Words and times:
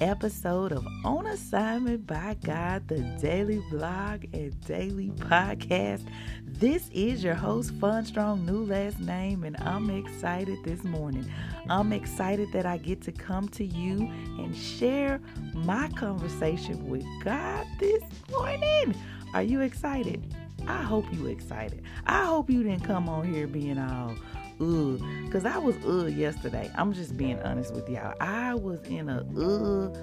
episode 0.00 0.72
of 0.72 0.86
On 1.04 1.26
Assignment 1.26 2.06
by 2.06 2.36
God, 2.44 2.86
the 2.88 3.00
daily 3.20 3.62
blog 3.70 4.24
and 4.32 4.58
daily 4.66 5.10
podcast. 5.10 6.06
This 6.44 6.90
is 6.92 7.24
your 7.24 7.34
host, 7.34 7.72
Fon 7.80 8.04
Strong, 8.04 8.44
new 8.44 8.64
last 8.64 9.00
name, 9.00 9.44
and 9.44 9.56
I'm 9.60 9.90
excited 9.90 10.58
this 10.64 10.84
morning. 10.84 11.30
I'm 11.68 11.92
excited 11.92 12.52
that 12.52 12.66
I 12.66 12.76
get 12.78 13.00
to 13.02 13.12
come 13.12 13.48
to 13.50 13.64
you 13.64 14.00
and 14.38 14.54
share 14.54 15.20
my 15.54 15.88
conversation 15.88 16.88
with 16.88 17.04
God 17.24 17.66
this 17.78 18.02
morning. 18.30 18.94
Are 19.34 19.42
you 19.42 19.60
excited? 19.60 20.34
I 20.66 20.82
hope 20.82 21.06
you 21.12 21.26
excited. 21.26 21.82
I 22.06 22.24
hope 22.24 22.50
you 22.50 22.62
didn't 22.62 22.84
come 22.84 23.08
on 23.08 23.32
here 23.32 23.46
being 23.46 23.78
all 23.78 24.14
ugh. 24.60 25.02
Cause 25.30 25.44
I 25.44 25.58
was 25.58 25.76
ugh 25.84 26.12
yesterday. 26.12 26.70
I'm 26.74 26.92
just 26.92 27.16
being 27.16 27.40
honest 27.40 27.74
with 27.74 27.88
y'all. 27.88 28.14
I 28.20 28.54
was 28.54 28.80
in 28.84 29.08
a 29.08 29.20
ugh, 29.36 29.96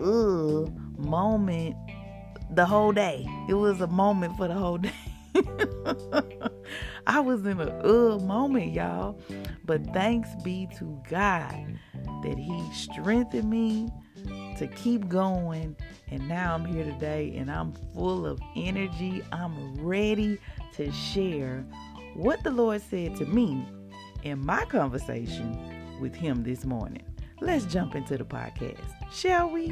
ugh 0.00 0.72
moment 0.98 1.76
the 2.50 2.66
whole 2.66 2.92
day. 2.92 3.26
It 3.48 3.54
was 3.54 3.80
a 3.80 3.86
moment 3.86 4.36
for 4.36 4.48
the 4.48 4.54
whole 4.54 4.78
day. 4.78 4.92
I 7.06 7.20
was 7.20 7.44
in 7.46 7.60
a 7.60 7.70
ugh 7.78 8.22
moment, 8.22 8.72
y'all. 8.72 9.20
But 9.64 9.84
thanks 9.92 10.28
be 10.42 10.68
to 10.78 11.00
God 11.08 11.78
that 12.22 12.38
He 12.38 12.72
strengthened 12.72 13.48
me 13.48 13.88
to 14.58 14.66
keep 14.66 15.08
going. 15.08 15.76
And 16.08 16.28
now 16.28 16.54
I'm 16.54 16.64
here 16.64 16.84
today 16.84 17.34
and 17.36 17.50
I'm 17.50 17.72
full 17.94 18.26
of 18.26 18.40
energy. 18.56 19.22
I'm 19.32 19.74
ready 19.80 20.38
to 20.74 20.90
share 20.92 21.64
what 22.14 22.42
the 22.42 22.50
Lord 22.50 22.82
said 22.82 23.16
to 23.16 23.26
me 23.26 23.64
in 24.22 24.44
my 24.44 24.64
conversation 24.66 25.58
with 26.00 26.14
him 26.14 26.42
this 26.42 26.64
morning. 26.64 27.02
Let's 27.40 27.64
jump 27.64 27.94
into 27.94 28.18
the 28.18 28.24
podcast, 28.24 28.78
shall 29.12 29.50
we? 29.50 29.68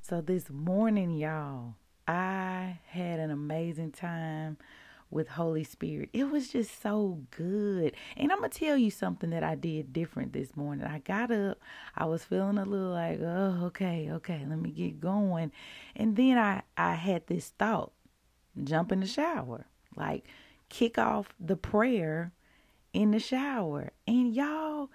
So, 0.00 0.20
this 0.20 0.48
morning, 0.50 1.10
y'all, 1.10 1.74
I 2.06 2.78
had 2.86 3.18
an 3.18 3.30
amazing 3.30 3.90
time 3.90 4.56
with 5.10 5.28
Holy 5.28 5.64
Spirit. 5.64 6.10
It 6.12 6.30
was 6.30 6.48
just 6.48 6.80
so 6.80 7.20
good. 7.30 7.94
And 8.16 8.30
I'm 8.30 8.38
going 8.38 8.50
to 8.50 8.58
tell 8.58 8.76
you 8.76 8.90
something 8.90 9.30
that 9.30 9.42
I 9.42 9.54
did 9.54 9.92
different 9.92 10.32
this 10.32 10.56
morning. 10.56 10.86
I 10.86 10.98
got 11.00 11.30
up, 11.30 11.58
I 11.96 12.04
was 12.06 12.24
feeling 12.24 12.58
a 12.58 12.64
little 12.64 12.90
like, 12.90 13.20
oh, 13.20 13.66
okay, 13.66 14.10
okay, 14.12 14.44
let 14.48 14.60
me 14.60 14.70
get 14.70 15.00
going. 15.00 15.52
And 15.94 16.16
then 16.16 16.38
I, 16.38 16.62
I 16.76 16.94
had 16.94 17.26
this 17.26 17.48
thought 17.58 17.92
jump 18.64 18.92
in 18.92 19.00
the 19.00 19.06
shower. 19.06 19.66
Like 19.96 20.24
kick 20.68 20.98
off 20.98 21.34
the 21.38 21.56
prayer 21.56 22.32
in 22.92 23.10
the 23.10 23.20
shower. 23.20 23.90
And 24.06 24.34
y'all, 24.34 24.90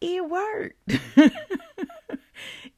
it 0.00 0.28
worked. 0.28 0.76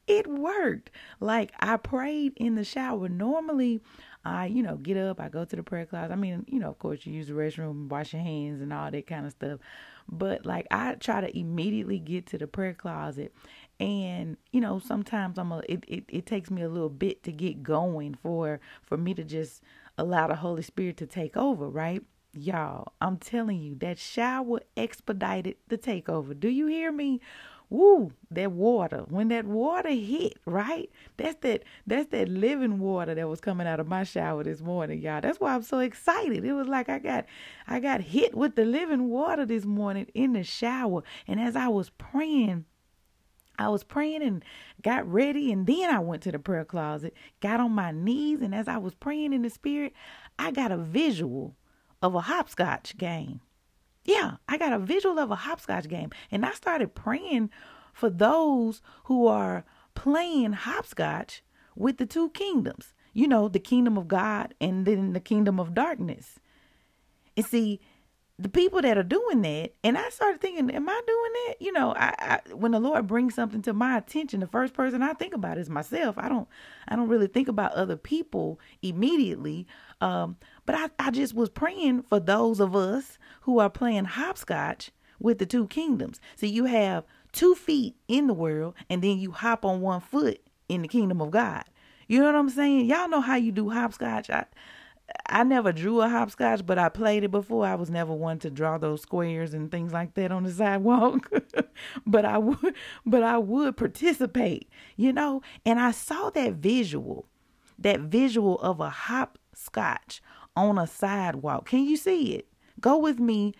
it 0.07 0.27
worked. 0.27 0.91
Like 1.19 1.51
I 1.59 1.77
prayed 1.77 2.33
in 2.35 2.55
the 2.55 2.63
shower. 2.63 3.09
Normally, 3.09 3.81
I, 4.25 4.45
you 4.45 4.63
know, 4.63 4.77
get 4.77 4.97
up, 4.97 5.19
I 5.19 5.27
go 5.27 5.43
to 5.43 5.55
the 5.55 5.63
prayer 5.63 5.85
closet. 5.85 6.13
I 6.13 6.15
mean, 6.15 6.45
you 6.47 6.59
know, 6.59 6.69
of 6.69 6.79
course, 6.79 7.05
you 7.05 7.13
use 7.13 7.27
the 7.27 7.33
restroom, 7.33 7.89
wash 7.89 8.13
your 8.13 8.21
hands, 8.21 8.61
and 8.61 8.71
all 8.71 8.89
that 8.89 9.05
kind 9.07 9.25
of 9.25 9.33
stuff. 9.33 9.59
But 10.07 10.45
like, 10.45 10.65
I 10.71 10.95
try 10.95 11.21
to 11.21 11.37
immediately 11.37 11.99
get 11.99 12.27
to 12.27 12.37
the 12.37 12.47
prayer 12.47 12.73
closet, 12.73 13.33
and 13.79 14.37
you 14.51 14.61
know, 14.61 14.79
sometimes 14.79 15.37
I'm 15.37 15.51
a. 15.51 15.61
It, 15.67 15.83
it, 15.87 16.03
it 16.07 16.25
takes 16.25 16.49
me 16.49 16.61
a 16.61 16.69
little 16.69 16.89
bit 16.89 17.23
to 17.23 17.31
get 17.31 17.63
going 17.63 18.15
for 18.15 18.61
for 18.83 18.97
me 18.97 19.13
to 19.13 19.23
just 19.23 19.61
allow 19.97 20.27
the 20.27 20.35
Holy 20.35 20.61
Spirit 20.61 20.97
to 20.97 21.05
take 21.05 21.37
over, 21.37 21.69
right? 21.69 22.01
Y'all, 22.33 22.93
I'm 22.99 23.17
telling 23.17 23.61
you, 23.61 23.75
that 23.75 23.99
shower 23.99 24.61
expedited 24.75 25.55
the 25.67 25.77
takeover. 25.77 26.37
Do 26.37 26.49
you 26.49 26.67
hear 26.67 26.91
me? 26.91 27.21
Woo, 27.69 28.11
that 28.29 28.51
water. 28.51 29.03
When 29.07 29.29
that 29.29 29.45
water 29.45 29.89
hit, 29.89 30.37
right? 30.45 30.91
That's 31.17 31.37
that 31.41 31.63
that's 31.87 32.09
that 32.09 32.29
living 32.29 32.79
water 32.79 33.15
that 33.15 33.27
was 33.27 33.39
coming 33.39 33.65
out 33.65 33.79
of 33.79 33.87
my 33.87 34.03
shower 34.03 34.43
this 34.43 34.61
morning, 34.61 35.01
y'all. 35.01 35.21
That's 35.21 35.39
why 35.39 35.55
I'm 35.55 35.63
so 35.63 35.79
excited. 35.79 36.45
It 36.45 36.53
was 36.53 36.67
like 36.67 36.89
I 36.89 36.99
got 36.99 37.25
I 37.67 37.79
got 37.79 38.01
hit 38.01 38.35
with 38.35 38.55
the 38.55 38.65
living 38.65 39.09
water 39.09 39.45
this 39.45 39.65
morning 39.65 40.07
in 40.13 40.33
the 40.33 40.43
shower. 40.43 41.03
And 41.27 41.39
as 41.39 41.55
I 41.55 41.67
was 41.67 41.89
praying, 41.91 42.65
I 43.59 43.69
was 43.69 43.83
praying 43.83 44.23
and 44.23 44.43
got 44.81 45.11
ready, 45.11 45.51
and 45.51 45.67
then 45.67 45.89
I 45.89 45.99
went 45.99 46.23
to 46.23 46.31
the 46.31 46.39
prayer 46.39 46.65
closet, 46.65 47.13
got 47.39 47.59
on 47.59 47.71
my 47.71 47.91
knees, 47.91 48.41
and 48.41 48.53
as 48.53 48.67
I 48.67 48.77
was 48.77 48.95
praying 48.95 49.33
in 49.33 49.43
the 49.43 49.49
spirit, 49.49 49.93
I 50.39 50.51
got 50.51 50.71
a 50.71 50.77
visual 50.77 51.55
of 52.01 52.15
a 52.15 52.21
hopscotch 52.21 52.97
game. 52.97 53.41
Yeah, 54.05 54.35
I 54.49 54.57
got 54.57 54.73
a 54.73 54.79
visual 54.79 55.19
of 55.19 55.31
a 55.31 55.35
hopscotch 55.35 55.87
game, 55.87 56.09
and 56.31 56.45
I 56.45 56.51
started 56.51 56.95
praying 56.95 57.51
for 57.93 58.09
those 58.09 58.81
who 59.05 59.27
are 59.27 59.63
playing 59.95 60.53
hopscotch 60.53 61.43
with 61.75 61.97
the 61.97 62.05
two 62.05 62.29
kingdoms. 62.31 62.93
You 63.13 63.27
know, 63.27 63.47
the 63.47 63.59
kingdom 63.59 63.97
of 63.97 64.07
God 64.07 64.55
and 64.59 64.87
then 64.87 65.13
the 65.13 65.19
kingdom 65.19 65.59
of 65.59 65.75
darkness. 65.75 66.39
And 67.37 67.45
see, 67.45 67.79
the 68.39 68.49
people 68.49 68.81
that 68.81 68.97
are 68.97 69.03
doing 69.03 69.43
that, 69.43 69.73
and 69.83 69.97
I 69.97 70.09
started 70.09 70.41
thinking, 70.41 70.71
am 70.71 70.89
I 70.89 71.01
doing 71.05 71.31
that? 71.47 71.55
You 71.59 71.71
know, 71.71 71.93
I, 71.95 72.13
I, 72.17 72.53
when 72.53 72.71
the 72.71 72.79
Lord 72.79 73.05
brings 73.05 73.35
something 73.35 73.61
to 73.61 73.73
my 73.73 73.97
attention, 73.97 74.39
the 74.39 74.47
first 74.47 74.73
person 74.73 75.03
I 75.03 75.13
think 75.13 75.35
about 75.35 75.59
is 75.59 75.69
myself. 75.69 76.17
I 76.17 76.29
don't 76.29 76.47
I 76.87 76.95
don't 76.95 77.09
really 77.09 77.27
think 77.27 77.47
about 77.47 77.73
other 77.73 77.95
people 77.95 78.59
immediately. 78.81 79.67
Um, 80.01 80.37
but 80.65 80.75
I, 80.75 80.89
I 80.97 81.11
just 81.11 81.35
was 81.35 81.49
praying 81.49 82.03
for 82.03 82.19
those 82.19 82.59
of 82.59 82.75
us 82.75 83.19
who 83.41 83.59
are 83.59 83.69
playing 83.69 84.05
hopscotch 84.05 84.91
with 85.19 85.37
the 85.37 85.45
two 85.45 85.67
kingdoms. 85.67 86.19
So 86.35 86.47
you 86.47 86.65
have 86.65 87.05
two 87.33 87.53
feet 87.53 87.95
in 88.07 88.25
the 88.25 88.33
world, 88.33 88.73
and 88.89 89.03
then 89.03 89.19
you 89.19 89.31
hop 89.31 89.63
on 89.63 89.81
one 89.81 90.01
foot 90.01 90.41
in 90.67 90.81
the 90.81 90.87
kingdom 90.87 91.21
of 91.21 91.29
God. 91.29 91.65
You 92.07 92.19
know 92.19 92.25
what 92.25 92.35
I'm 92.35 92.49
saying? 92.49 92.87
Y'all 92.87 93.09
know 93.09 93.21
how 93.21 93.35
you 93.35 93.51
do 93.51 93.69
hopscotch. 93.69 94.29
I 94.29 94.45
I 95.27 95.43
never 95.43 95.71
drew 95.71 96.01
a 96.01 96.09
hopscotch, 96.09 96.65
but 96.65 96.79
I 96.79 96.89
played 96.89 97.23
it 97.23 97.31
before. 97.31 97.65
I 97.65 97.75
was 97.75 97.89
never 97.89 98.13
one 98.13 98.39
to 98.39 98.49
draw 98.49 98.77
those 98.77 99.01
squares 99.01 99.53
and 99.53 99.69
things 99.69 99.91
like 99.91 100.13
that 100.13 100.31
on 100.31 100.43
the 100.43 100.51
sidewalk. 100.51 101.29
but 102.05 102.25
I 102.25 102.37
would 102.37 102.75
but 103.05 103.23
I 103.23 103.37
would 103.37 103.75
participate, 103.75 104.69
you 104.95 105.11
know? 105.11 105.41
And 105.65 105.79
I 105.79 105.91
saw 105.91 106.29
that 106.31 106.53
visual, 106.53 107.27
that 107.77 107.99
visual 107.99 108.59
of 108.59 108.79
a 108.79 108.89
hopscotch 108.89 110.21
on 110.55 110.77
a 110.77 110.87
sidewalk. 110.87 111.67
Can 111.67 111.83
you 111.83 111.97
see 111.97 112.35
it? 112.35 112.47
Go 112.79 112.97
with 112.97 113.19
me 113.19 113.53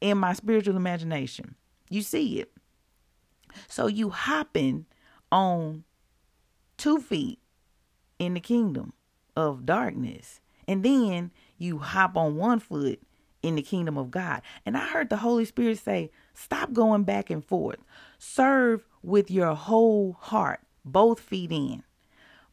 in 0.00 0.18
my 0.18 0.32
spiritual 0.32 0.76
imagination. 0.76 1.54
You 1.88 2.02
see 2.02 2.40
it. 2.40 2.52
So 3.68 3.86
you 3.86 4.10
hopping 4.10 4.86
on 5.32 5.84
two 6.76 7.00
feet 7.00 7.38
in 8.18 8.34
the 8.34 8.40
kingdom 8.40 8.92
of 9.36 9.64
darkness 9.64 10.39
and 10.70 10.84
then 10.84 11.32
you 11.58 11.78
hop 11.78 12.16
on 12.16 12.36
one 12.36 12.60
foot 12.60 13.02
in 13.42 13.56
the 13.56 13.62
kingdom 13.62 13.98
of 13.98 14.12
God. 14.12 14.40
And 14.64 14.76
I 14.76 14.86
heard 14.86 15.10
the 15.10 15.16
Holy 15.16 15.44
Spirit 15.44 15.80
say, 15.80 16.12
stop 16.32 16.72
going 16.72 17.02
back 17.02 17.28
and 17.28 17.44
forth. 17.44 17.80
Serve 18.18 18.86
with 19.02 19.32
your 19.32 19.56
whole 19.56 20.16
heart, 20.20 20.60
both 20.84 21.18
feet 21.18 21.50
in. 21.50 21.82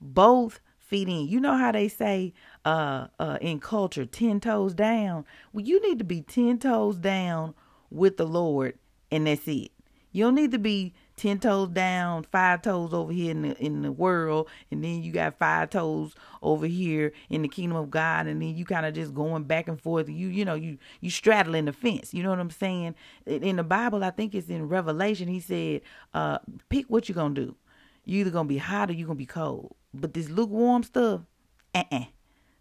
Both 0.01 0.61
feet 0.79 1.07
in. 1.07 1.27
You 1.27 1.39
know 1.39 1.57
how 1.57 1.71
they 1.71 1.87
say 1.87 2.33
uh, 2.65 3.05
uh, 3.19 3.37
in 3.39 3.59
culture, 3.59 4.07
10 4.07 4.39
toes 4.39 4.73
down? 4.73 5.23
Well, 5.53 5.63
you 5.63 5.79
need 5.87 5.99
to 5.99 6.03
be 6.03 6.21
10 6.21 6.57
toes 6.57 6.97
down 6.97 7.53
with 7.91 8.17
the 8.17 8.25
Lord, 8.25 8.79
and 9.11 9.27
that's 9.27 9.47
it. 9.47 9.69
You 10.11 10.23
don't 10.23 10.33
need 10.33 10.51
to 10.53 10.59
be 10.59 10.95
ten 11.17 11.39
toes 11.39 11.69
down, 11.69 12.23
five 12.23 12.61
toes 12.61 12.93
over 12.93 13.11
here 13.11 13.31
in 13.31 13.41
the 13.41 13.57
in 13.57 13.81
the 13.81 13.91
world, 13.91 14.47
and 14.71 14.83
then 14.83 15.03
you 15.03 15.11
got 15.11 15.37
five 15.37 15.71
toes 15.71 16.15
over 16.41 16.65
here 16.67 17.11
in 17.29 17.41
the 17.41 17.47
kingdom 17.49 17.77
of 17.77 17.89
God, 17.91 18.27
and 18.27 18.41
then 18.41 18.55
you 18.55 18.63
kind 18.63 18.85
of 18.85 18.93
just 18.93 19.13
going 19.13 19.43
back 19.43 19.67
and 19.67 19.81
forth. 19.81 20.07
You 20.07 20.27
you 20.29 20.45
know 20.45 20.53
you 20.53 20.77
you 21.01 21.09
straddling 21.09 21.65
the 21.65 21.73
fence. 21.73 22.13
You 22.13 22.23
know 22.23 22.29
what 22.29 22.39
I'm 22.39 22.51
saying? 22.51 22.95
In 23.25 23.57
the 23.57 23.63
Bible, 23.63 24.03
I 24.03 24.11
think 24.11 24.33
it's 24.33 24.49
in 24.49 24.69
Revelation. 24.69 25.27
He 25.27 25.41
said, 25.41 25.81
uh, 26.13 26.39
"Pick 26.69 26.85
what 26.87 27.09
you're 27.09 27.15
gonna 27.15 27.33
do. 27.33 27.55
You 28.05 28.21
either 28.21 28.31
gonna 28.31 28.47
be 28.47 28.57
hot 28.59 28.89
or 28.89 28.93
you 28.93 29.05
gonna 29.05 29.15
be 29.15 29.25
cold. 29.25 29.75
But 29.93 30.13
this 30.13 30.29
lukewarm 30.29 30.83
stuff, 30.83 31.21
uh 31.75 31.83
uh-uh. 31.91 31.99
uh 31.99 32.05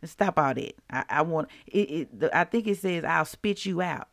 Stop 0.07 0.39
all 0.39 0.55
that. 0.55 0.75
I, 0.91 1.05
I 1.09 1.23
want 1.23 1.49
it, 1.67 2.09
it. 2.21 2.31
I 2.33 2.45
think 2.45 2.67
it 2.67 2.79
says 2.79 3.05
I'll 3.05 3.25
spit 3.25 3.67
you 3.67 3.83
out. 3.83 4.09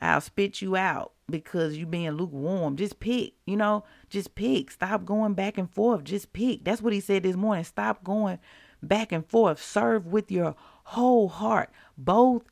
I'll 0.00 0.20
spit 0.20 0.60
you 0.60 0.76
out 0.76 1.13
because 1.30 1.76
you 1.76 1.86
being 1.86 2.12
lukewarm. 2.12 2.76
Just 2.76 3.00
pick, 3.00 3.34
you 3.46 3.56
know, 3.56 3.84
just 4.10 4.34
pick. 4.34 4.70
Stop 4.70 5.04
going 5.04 5.34
back 5.34 5.58
and 5.58 5.70
forth. 5.70 6.04
Just 6.04 6.32
pick. 6.32 6.64
That's 6.64 6.82
what 6.82 6.92
he 6.92 7.00
said 7.00 7.22
this 7.22 7.36
morning. 7.36 7.64
Stop 7.64 8.04
going 8.04 8.38
back 8.82 9.12
and 9.12 9.26
forth. 9.26 9.62
Serve 9.62 10.06
with 10.06 10.30
your 10.30 10.54
whole 10.84 11.28
heart. 11.28 11.70
Both 11.96 12.42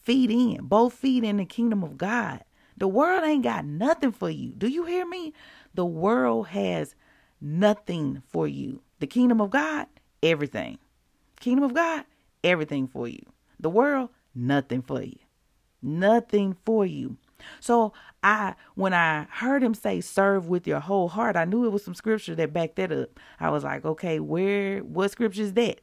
feet 0.00 0.30
in, 0.30 0.64
both 0.64 0.94
feet 0.94 1.24
in 1.24 1.36
the 1.36 1.44
kingdom 1.44 1.82
of 1.84 1.98
God. 1.98 2.42
The 2.76 2.88
world 2.88 3.22
ain't 3.24 3.44
got 3.44 3.64
nothing 3.64 4.12
for 4.12 4.30
you. 4.30 4.52
Do 4.56 4.66
you 4.66 4.84
hear 4.84 5.06
me? 5.06 5.32
The 5.74 5.86
world 5.86 6.48
has 6.48 6.94
nothing 7.40 8.22
for 8.28 8.48
you. 8.48 8.82
The 8.98 9.06
kingdom 9.06 9.40
of 9.40 9.50
God, 9.50 9.86
everything. 10.22 10.78
Kingdom 11.38 11.64
of 11.64 11.74
God, 11.74 12.04
everything 12.42 12.88
for 12.88 13.06
you. 13.06 13.24
The 13.60 13.70
world, 13.70 14.10
nothing 14.34 14.82
for 14.82 15.02
you. 15.02 15.18
Nothing 15.82 16.56
for 16.64 16.86
you. 16.86 17.18
So 17.60 17.92
I 18.22 18.54
when 18.74 18.94
I 18.94 19.26
heard 19.30 19.62
him 19.62 19.74
say 19.74 20.00
serve 20.00 20.48
with 20.48 20.66
your 20.66 20.80
whole 20.80 21.08
heart, 21.08 21.36
I 21.36 21.44
knew 21.44 21.64
it 21.64 21.72
was 21.72 21.84
some 21.84 21.94
scripture 21.94 22.34
that 22.34 22.52
backed 22.52 22.76
that 22.76 22.92
up. 22.92 23.18
I 23.40 23.50
was 23.50 23.64
like, 23.64 23.84
okay, 23.84 24.20
where 24.20 24.80
what 24.80 25.10
scripture 25.10 25.42
is 25.42 25.54
that? 25.54 25.80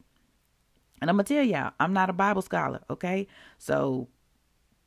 And 1.01 1.09
I'm 1.09 1.15
gonna 1.15 1.23
tell 1.23 1.44
y'all, 1.44 1.73
I'm 1.79 1.94
not 1.94 2.09
a 2.09 2.13
Bible 2.13 2.41
scholar, 2.41 2.81
okay? 2.89 3.27
So 3.57 4.07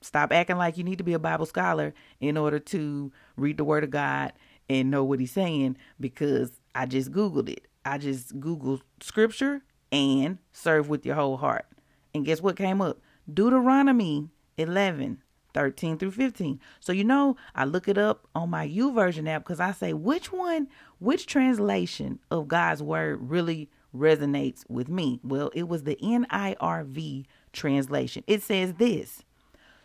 stop 0.00 0.32
acting 0.32 0.56
like 0.56 0.76
you 0.76 0.84
need 0.84 0.98
to 0.98 1.04
be 1.04 1.14
a 1.14 1.18
Bible 1.18 1.46
scholar 1.46 1.94
in 2.20 2.36
order 2.36 2.58
to 2.58 3.12
read 3.36 3.56
the 3.56 3.64
word 3.64 3.84
of 3.84 3.90
God 3.90 4.32
and 4.68 4.90
know 4.90 5.04
what 5.04 5.20
he's 5.20 5.32
saying 5.32 5.76
because 6.00 6.60
I 6.74 6.86
just 6.86 7.12
Googled 7.12 7.48
it. 7.48 7.66
I 7.84 7.98
just 7.98 8.38
Googled 8.40 8.82
scripture 9.00 9.62
and 9.90 10.38
serve 10.52 10.88
with 10.88 11.04
your 11.04 11.14
whole 11.14 11.36
heart. 11.36 11.66
And 12.14 12.24
guess 12.24 12.40
what 12.40 12.56
came 12.56 12.80
up? 12.80 12.98
Deuteronomy 13.32 14.28
11, 14.56 15.22
13 15.54 15.98
through 15.98 16.12
15. 16.12 16.60
So, 16.80 16.92
you 16.92 17.04
know, 17.04 17.36
I 17.54 17.64
look 17.64 17.88
it 17.88 17.98
up 17.98 18.26
on 18.34 18.50
my 18.50 18.68
YouVersion 18.68 19.28
app 19.28 19.44
because 19.44 19.60
I 19.60 19.72
say, 19.72 19.92
which 19.92 20.32
one, 20.32 20.68
which 20.98 21.26
translation 21.26 22.18
of 22.30 22.48
God's 22.48 22.82
word 22.82 23.30
really 23.30 23.70
resonates 23.94 24.68
with 24.68 24.88
me? 24.88 25.20
Well, 25.22 25.50
it 25.54 25.68
was 25.68 25.84
the 25.84 25.96
NIRV 25.96 27.26
translation. 27.52 28.24
It 28.26 28.42
says 28.42 28.74
this 28.74 29.22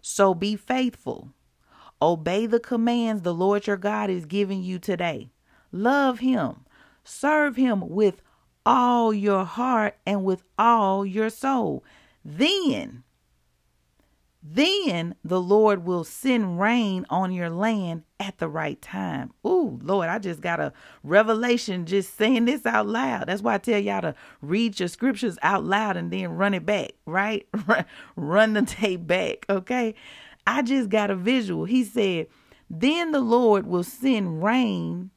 So 0.01 0.33
be 0.33 0.55
faithful, 0.55 1.33
obey 2.01 2.45
the 2.45 2.59
commands 2.59 3.21
the 3.21 3.33
Lord 3.33 3.67
your 3.67 3.77
God 3.77 4.09
is 4.09 4.25
giving 4.25 4.63
you 4.63 4.79
today, 4.79 5.29
love 5.71 6.19
Him, 6.19 6.65
serve 7.03 7.55
Him 7.55 7.89
with 7.89 8.21
all 8.65 9.13
your 9.13 9.45
heart 9.45 9.97
and 10.05 10.23
with 10.25 10.43
all 10.57 11.05
your 11.05 11.29
soul. 11.29 11.83
Then 12.23 13.03
then 14.49 15.15
the 15.25 15.41
Lord 15.41 15.85
will 15.85 16.05
send 16.05 16.59
rain 16.59 17.05
on 17.09 17.33
your 17.33 17.49
land 17.49 18.03
at 18.19 18.37
the 18.37 18.47
right 18.47 18.81
time. 18.81 19.33
Ooh, 19.45 19.77
Lord, 19.83 20.07
I 20.07 20.19
just 20.19 20.39
got 20.39 20.61
a 20.61 20.71
revelation 21.03 21.85
just 21.85 22.15
saying 22.17 22.45
this 22.45 22.65
out 22.65 22.87
loud. 22.87 23.27
That's 23.27 23.41
why 23.41 23.55
I 23.55 23.57
tell 23.57 23.79
y'all 23.79 24.01
to 24.01 24.15
read 24.41 24.79
your 24.79 24.87
scriptures 24.87 25.37
out 25.41 25.65
loud 25.65 25.97
and 25.97 26.11
then 26.11 26.29
run 26.29 26.53
it 26.53 26.65
back, 26.65 26.91
right? 27.05 27.45
run 28.15 28.53
the 28.53 28.61
tape 28.61 29.05
back, 29.05 29.45
okay? 29.49 29.95
I 30.45 30.61
just 30.61 30.89
got 30.89 31.11
a 31.11 31.15
visual. 31.15 31.65
He 31.65 31.83
said, 31.83 32.27
Then 32.69 33.11
the 33.11 33.19
Lord 33.19 33.67
will 33.67 33.83
send 33.83 34.43
rain 34.43 35.11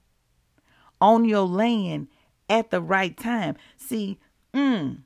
on 1.00 1.24
your 1.24 1.46
land 1.46 2.08
at 2.48 2.70
the 2.70 2.80
right 2.80 3.16
time. 3.16 3.56
See, 3.76 4.18
mm, 4.52 4.98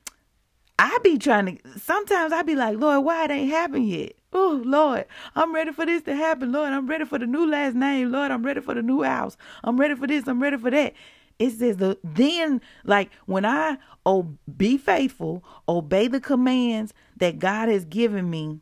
I 0.77 0.97
be 1.03 1.17
trying 1.17 1.57
to, 1.57 1.79
sometimes 1.79 2.33
I 2.33 2.43
be 2.43 2.55
like, 2.55 2.77
Lord, 2.77 3.05
why 3.05 3.25
it 3.25 3.31
ain't 3.31 3.51
happened 3.51 3.87
yet? 3.87 4.13
Oh, 4.33 4.61
Lord, 4.65 5.05
I'm 5.35 5.55
ready 5.55 5.71
for 5.71 5.85
this 5.85 6.03
to 6.03 6.15
happen. 6.15 6.51
Lord, 6.51 6.73
I'm 6.73 6.87
ready 6.87 7.05
for 7.05 7.17
the 7.17 7.25
new 7.25 7.49
last 7.49 7.75
name. 7.75 8.11
Lord, 8.11 8.31
I'm 8.31 8.45
ready 8.45 8.59
for 8.59 8.73
the 8.73 8.81
new 8.81 9.01
house. 9.01 9.37
I'm 9.63 9.79
ready 9.79 9.95
for 9.95 10.07
this. 10.07 10.27
I'm 10.27 10.41
ready 10.41 10.57
for 10.57 10.69
that. 10.69 10.93
It 11.39 11.51
says 11.51 11.77
the 11.77 11.97
then 12.03 12.61
like 12.85 13.11
when 13.25 13.45
I 13.45 13.77
oh 14.05 14.35
be 14.57 14.77
faithful, 14.77 15.43
obey 15.67 16.07
the 16.07 16.21
commands 16.21 16.93
that 17.17 17.39
God 17.39 17.67
has 17.67 17.83
given 17.85 18.29
me, 18.29 18.59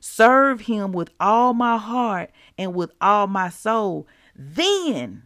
serve 0.00 0.62
him 0.62 0.92
with 0.92 1.10
all 1.20 1.54
my 1.54 1.76
heart 1.76 2.30
and 2.58 2.74
with 2.74 2.90
all 3.00 3.26
my 3.26 3.48
soul, 3.48 4.06
then 4.34 5.24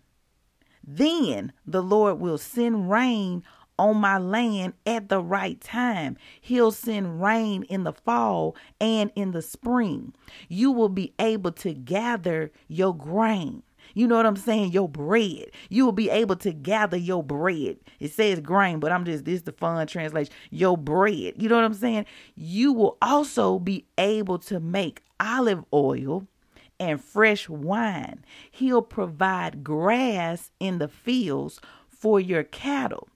then 0.83 1.53
the 1.67 1.83
Lord 1.83 2.19
will 2.19 2.39
send 2.39 2.91
rain 2.91 3.45
on 3.79 3.97
my 3.97 4.19
land 4.19 4.75
at 4.87 5.09
the 5.09 5.21
right 5.21 5.61
time. 5.61 6.17
He'll 6.41 6.73
send 6.73 7.23
rain 7.23 7.63
in 7.65 7.85
the 7.85 7.93
fall 7.93 8.57
and 8.81 9.11
in 9.15 9.33
the 9.33 9.43
spring. 9.43 10.15
You 10.49 10.73
will 10.73 10.89
be 10.89 11.15
able 11.19 11.53
to 11.53 11.73
gather 11.75 12.51
your 12.67 12.97
grain. 12.97 13.63
You 13.95 14.07
know 14.07 14.17
what 14.17 14.27
I'm 14.27 14.37
saying? 14.37 14.73
Your 14.73 14.89
bread. 14.89 15.51
You 15.69 15.85
will 15.85 15.93
be 15.93 16.11
able 16.11 16.37
to 16.37 16.53
gather 16.53 16.97
your 16.97 17.23
bread. 17.23 17.79
It 18.01 18.13
says 18.13 18.41
grain, 18.41 18.81
but 18.81 18.93
I'm 18.93 19.05
just, 19.05 19.25
this 19.25 19.37
is 19.37 19.43
the 19.43 19.53
fun 19.53 19.87
translation. 19.87 20.33
Your 20.51 20.77
bread. 20.77 21.35
You 21.37 21.49
know 21.49 21.57
what 21.57 21.65
I'm 21.65 21.75
saying? 21.75 22.07
You 22.35 22.73
will 22.73 22.99
also 23.01 23.59
be 23.59 23.87
able 23.97 24.39
to 24.41 24.61
make 24.61 25.03
olive 25.19 25.65
oil 25.73 26.27
and 26.79 27.03
fresh 27.03 27.49
wine. 27.49 28.25
He'll 28.51 28.83
provide 28.83 29.65
grass 29.65 30.51
in 30.61 30.79
the 30.79 30.89
fields 30.89 31.61
for 31.89 32.21
your 32.21 32.45
cattle. 32.45 33.09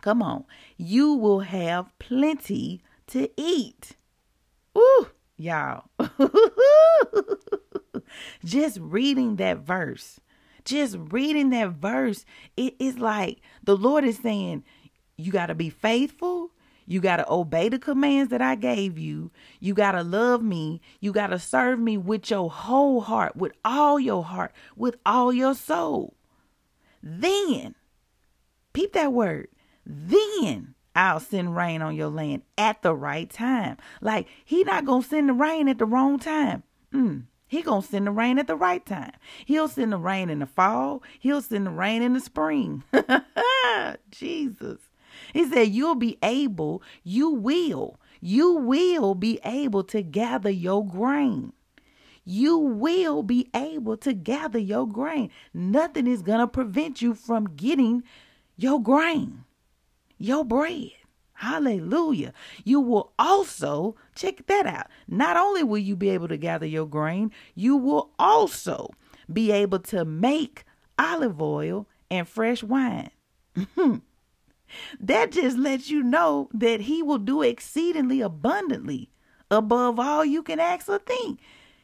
Come 0.00 0.22
on. 0.22 0.44
You 0.76 1.14
will 1.14 1.40
have 1.40 1.96
plenty 1.98 2.82
to 3.08 3.28
eat. 3.36 3.96
Ooh, 4.76 5.08
y'all. 5.36 5.84
just 8.44 8.78
reading 8.80 9.36
that 9.36 9.58
verse, 9.58 10.20
just 10.64 10.96
reading 10.98 11.50
that 11.50 11.70
verse, 11.70 12.24
it 12.56 12.74
is 12.78 12.98
like 12.98 13.40
the 13.62 13.76
Lord 13.76 14.04
is 14.04 14.18
saying, 14.18 14.64
you 15.16 15.32
got 15.32 15.46
to 15.46 15.54
be 15.54 15.70
faithful. 15.70 16.50
You 16.86 17.00
got 17.00 17.18
to 17.18 17.32
obey 17.32 17.68
the 17.68 17.78
commands 17.78 18.30
that 18.30 18.42
I 18.42 18.56
gave 18.56 18.98
you. 18.98 19.30
You 19.60 19.74
got 19.74 19.92
to 19.92 20.02
love 20.02 20.42
me. 20.42 20.80
You 20.98 21.12
got 21.12 21.28
to 21.28 21.38
serve 21.38 21.78
me 21.78 21.96
with 21.96 22.30
your 22.30 22.50
whole 22.50 23.00
heart, 23.00 23.36
with 23.36 23.52
all 23.64 24.00
your 24.00 24.24
heart, 24.24 24.52
with 24.74 24.96
all 25.06 25.32
your 25.32 25.54
soul. 25.54 26.14
Then, 27.00 27.76
peep 28.72 28.92
that 28.94 29.12
word, 29.12 29.48
then 29.90 30.74
I'll 30.94 31.20
send 31.20 31.56
rain 31.56 31.82
on 31.82 31.96
your 31.96 32.08
land 32.08 32.42
at 32.56 32.82
the 32.82 32.94
right 32.94 33.28
time. 33.28 33.76
Like 34.00 34.28
he 34.44 34.62
not 34.64 34.84
gonna 34.84 35.02
send 35.02 35.28
the 35.28 35.34
rain 35.34 35.68
at 35.68 35.78
the 35.78 35.86
wrong 35.86 36.18
time. 36.18 36.62
Mm. 36.92 37.24
He 37.46 37.62
gonna 37.62 37.82
send 37.82 38.06
the 38.06 38.12
rain 38.12 38.38
at 38.38 38.46
the 38.46 38.56
right 38.56 38.84
time. 38.84 39.12
He'll 39.44 39.68
send 39.68 39.92
the 39.92 39.98
rain 39.98 40.30
in 40.30 40.38
the 40.38 40.46
fall. 40.46 41.02
He'll 41.18 41.42
send 41.42 41.66
the 41.66 41.70
rain 41.70 42.02
in 42.02 42.12
the 42.12 42.20
spring. 42.20 42.84
Jesus. 44.10 44.78
He 45.32 45.44
said, 45.48 45.68
You'll 45.68 45.96
be 45.96 46.18
able, 46.22 46.82
you 47.02 47.30
will, 47.30 47.98
you 48.20 48.52
will 48.52 49.14
be 49.14 49.40
able 49.44 49.82
to 49.84 50.02
gather 50.02 50.50
your 50.50 50.86
grain. 50.86 51.52
You 52.24 52.58
will 52.58 53.22
be 53.22 53.48
able 53.54 53.96
to 53.96 54.12
gather 54.12 54.58
your 54.58 54.86
grain. 54.86 55.30
Nothing 55.52 56.06
is 56.06 56.22
to 56.22 56.46
prevent 56.46 57.02
you 57.02 57.14
from 57.14 57.56
getting 57.56 58.04
your 58.56 58.80
grain 58.80 59.44
your 60.20 60.44
bread. 60.44 60.92
Hallelujah. 61.32 62.34
You 62.64 62.80
will 62.80 63.12
also, 63.18 63.96
check 64.14 64.46
that 64.46 64.66
out. 64.66 64.88
Not 65.08 65.38
only 65.38 65.64
will 65.64 65.78
you 65.78 65.96
be 65.96 66.10
able 66.10 66.28
to 66.28 66.36
gather 66.36 66.66
your 66.66 66.86
grain, 66.86 67.32
you 67.54 67.76
will 67.76 68.10
also 68.18 68.90
be 69.32 69.50
able 69.50 69.78
to 69.78 70.04
make 70.04 70.64
olive 70.98 71.40
oil 71.40 71.86
and 72.10 72.28
fresh 72.28 72.62
wine. 72.62 73.10
that 75.00 75.32
just 75.32 75.56
lets 75.56 75.88
you 75.88 76.02
know 76.02 76.50
that 76.52 76.82
He 76.82 77.02
will 77.02 77.18
do 77.18 77.40
exceedingly 77.40 78.20
abundantly 78.20 79.10
above 79.50 79.98
all 79.98 80.24
you 80.24 80.42
can 80.42 80.60
ask 80.60 80.90
or 80.90 80.98
think. 80.98 81.40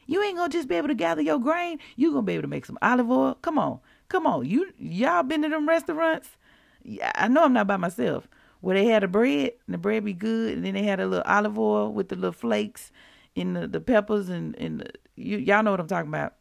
You 0.07 0.23
ain't 0.23 0.37
gonna 0.37 0.51
just 0.51 0.69
be 0.69 0.77
able 0.77 0.89
to 0.89 0.95
gather 0.95 1.23
your 1.23 1.39
grain. 1.39 1.79
You 1.97 2.11
gonna 2.11 2.23
be 2.23 2.35
able 2.35 2.43
to 2.43 2.49
make 2.49 2.67
some 2.67 2.79
olive 2.83 3.11
oil. 3.11 3.39
Come 3.41 3.59
on, 3.59 3.81
come 4.11 4.27
on. 4.27 4.45
You 4.45 4.73
y'all 4.79 5.23
been 5.23 5.43
to 5.43 5.49
them 5.49 5.67
restaurants? 5.67 6.29
I 7.15 7.29
know 7.29 7.45
I'm 7.45 7.53
not 7.53 7.67
by 7.67 7.77
myself. 7.77 8.29
Where 8.61 8.77
they 8.77 8.87
had 8.87 9.03
the 9.03 9.09
bread, 9.09 9.53
and 9.67 9.75
the 9.75 9.79
bread 9.79 10.05
be 10.05 10.13
good, 10.13 10.55
and 10.55 10.65
then 10.65 10.75
they 10.75 10.83
had 10.83 10.99
a 10.99 11.07
little 11.07 11.25
olive 11.27 11.59
oil 11.59 11.93
with 11.93 12.09
the 12.09 12.17
little 12.17 12.33
flakes 12.33 12.91
and 13.37 13.55
the, 13.55 13.69
the 13.69 13.81
peppers 13.81 14.29
and 14.29 14.57
and 14.57 14.81
the, 14.81 14.91
you 15.15 15.37
y'all 15.39 15.63
know 15.63 15.71
what 15.71 15.81
I'm 15.81 15.87
talking 15.87 16.09
about. 16.09 16.35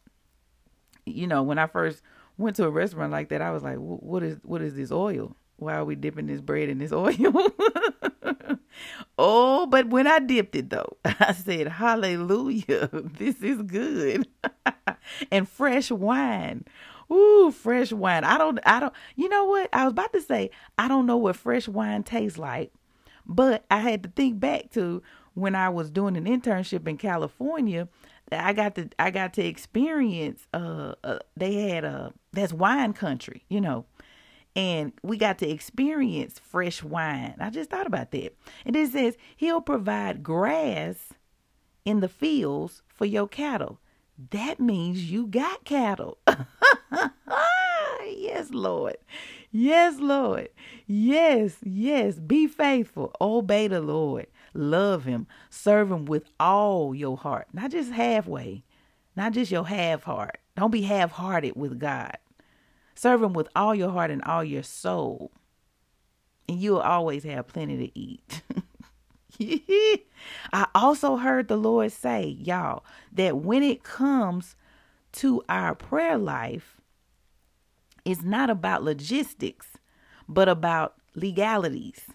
You 1.06 1.28
know, 1.28 1.44
when 1.44 1.60
I 1.60 1.68
first 1.68 2.02
went 2.38 2.56
to 2.58 2.66
a 2.66 2.70
restaurant 2.70 3.12
like 3.12 3.30
that, 3.30 3.42
I 3.42 3.52
was 3.52 3.64
like, 3.64 3.78
"What 3.78 4.24
is 4.24 4.40
what 4.44 4.62
is 4.62 4.76
this 4.76 4.92
oil? 4.92 5.36
Why 5.58 5.76
are 5.76 5.86
we 5.86 5.96
dipping 5.96 6.28
this 6.28 6.42
bread 6.42 6.70
in 6.70 6.80
this 6.80 6.92
oil?" 6.92 7.14
oh, 9.18 9.68
but 9.68 9.88
when 9.90 10.08
I 10.08 10.20
dipped 10.20 10.56
it 10.56 10.70
though, 10.70 10.98
I 11.06 11.34
said, 11.34 11.68
"Hallelujah! 11.68 12.90
This 13.18 13.42
is 13.42 13.62
good." 13.62 14.28
and 15.32 15.48
fresh 15.48 15.92
wine. 15.92 16.66
Ooh, 17.12 17.52
fresh 17.52 17.92
wine. 17.92 18.24
I 18.24 18.38
don't, 18.38 18.60
I 18.66 18.80
don't, 18.80 18.94
you 19.16 19.30
know 19.30 19.46
what? 19.46 19.70
I 19.74 19.84
was 19.84 19.92
about 19.92 20.14
to 20.14 20.22
say, 20.22 20.50
I 20.78 20.88
don't 20.88 21.06
know 21.06 21.18
what 21.18 21.36
fresh 21.36 21.68
wine 21.68 22.04
tastes 22.04 22.38
like, 22.38 22.72
but 23.26 23.66
I 23.70 23.80
had 23.80 24.04
to 24.04 24.10
think 24.10 24.40
back 24.40 24.72
to 24.72 25.02
when 25.34 25.56
I 25.56 25.70
was 25.70 25.92
doing 25.92 26.18
an 26.18 26.26
internship 26.26 26.88
in 26.88 26.98
California, 26.98 27.88
I 28.32 28.54
got 28.54 28.76
to 28.76 28.90
I 28.98 29.12
got 29.12 29.34
to 29.34 29.46
experience 29.46 30.48
uh, 30.54 30.96
uh 31.04 31.20
they 31.38 31.70
had 31.70 31.84
a 31.84 32.14
that's 32.32 32.54
wine 32.54 32.94
country, 32.94 33.44
you 33.50 33.62
know. 33.62 33.86
And 34.56 34.94
we 35.04 35.18
got 35.18 35.38
to 35.40 35.50
experience 35.50 36.40
fresh 36.40 36.82
wine. 36.82 37.36
I 37.40 37.50
just 37.50 37.70
thought 37.70 37.88
about 37.88 38.12
that. 38.12 38.38
And 38.66 38.76
it 38.76 38.92
says 38.94 39.18
he'll 39.36 39.62
provide 39.62 40.24
grass 40.24 41.14
in 41.84 42.00
the 42.00 42.08
fields 42.08 42.82
for 42.88 43.06
your 43.06 43.28
cattle. 43.28 43.80
That 44.32 44.62
means 44.62 45.12
you 45.12 45.28
got 45.28 45.66
cattle. 45.66 46.20
yes, 48.06 48.50
Lord. 48.52 48.98
Yes, 49.52 50.00
Lord. 50.00 50.50
Yes, 50.88 51.58
yes. 51.64 52.20
Be 52.20 52.48
faithful. 52.48 53.16
Obey 53.22 53.68
the 53.68 53.82
Lord. 53.82 54.28
Love 54.54 55.06
him. 55.06 55.28
Serve 55.50 55.92
him 55.92 56.06
with 56.06 56.26
all 56.40 56.96
your 56.96 57.18
heart, 57.18 57.48
not 57.54 57.72
just 57.72 57.92
halfway, 57.92 58.64
not 59.16 59.34
just 59.34 59.52
your 59.52 59.66
half 59.66 60.04
heart. 60.04 60.40
Don't 60.56 60.72
be 60.72 60.84
half 60.84 61.12
hearted 61.12 61.56
with 61.56 61.80
God. 61.80 62.18
Serve 62.96 63.24
him 63.24 63.34
with 63.34 63.50
all 63.56 63.76
your 63.76 63.92
heart 63.92 64.12
and 64.12 64.24
all 64.24 64.44
your 64.44 64.64
soul. 64.64 65.32
And 66.48 66.60
you'll 66.60 66.80
always 66.80 67.24
have 67.24 67.48
plenty 67.48 67.78
to 67.78 68.00
eat. 68.00 68.42
I 70.54 70.68
also 70.74 71.18
heard 71.18 71.48
the 71.48 71.58
Lord 71.58 71.92
say, 71.92 72.38
y'all, 72.40 72.86
that 73.12 73.38
when 73.38 73.64
it 73.64 73.84
comes 73.84 74.56
to 75.14 75.44
our 75.50 75.76
prayer 75.76 76.18
life, 76.18 76.75
it's 78.06 78.24
not 78.24 78.50
about 78.50 78.84
logistics, 78.84 79.68
but 80.30 80.48
about 80.48 80.96
legalities. 81.16 82.06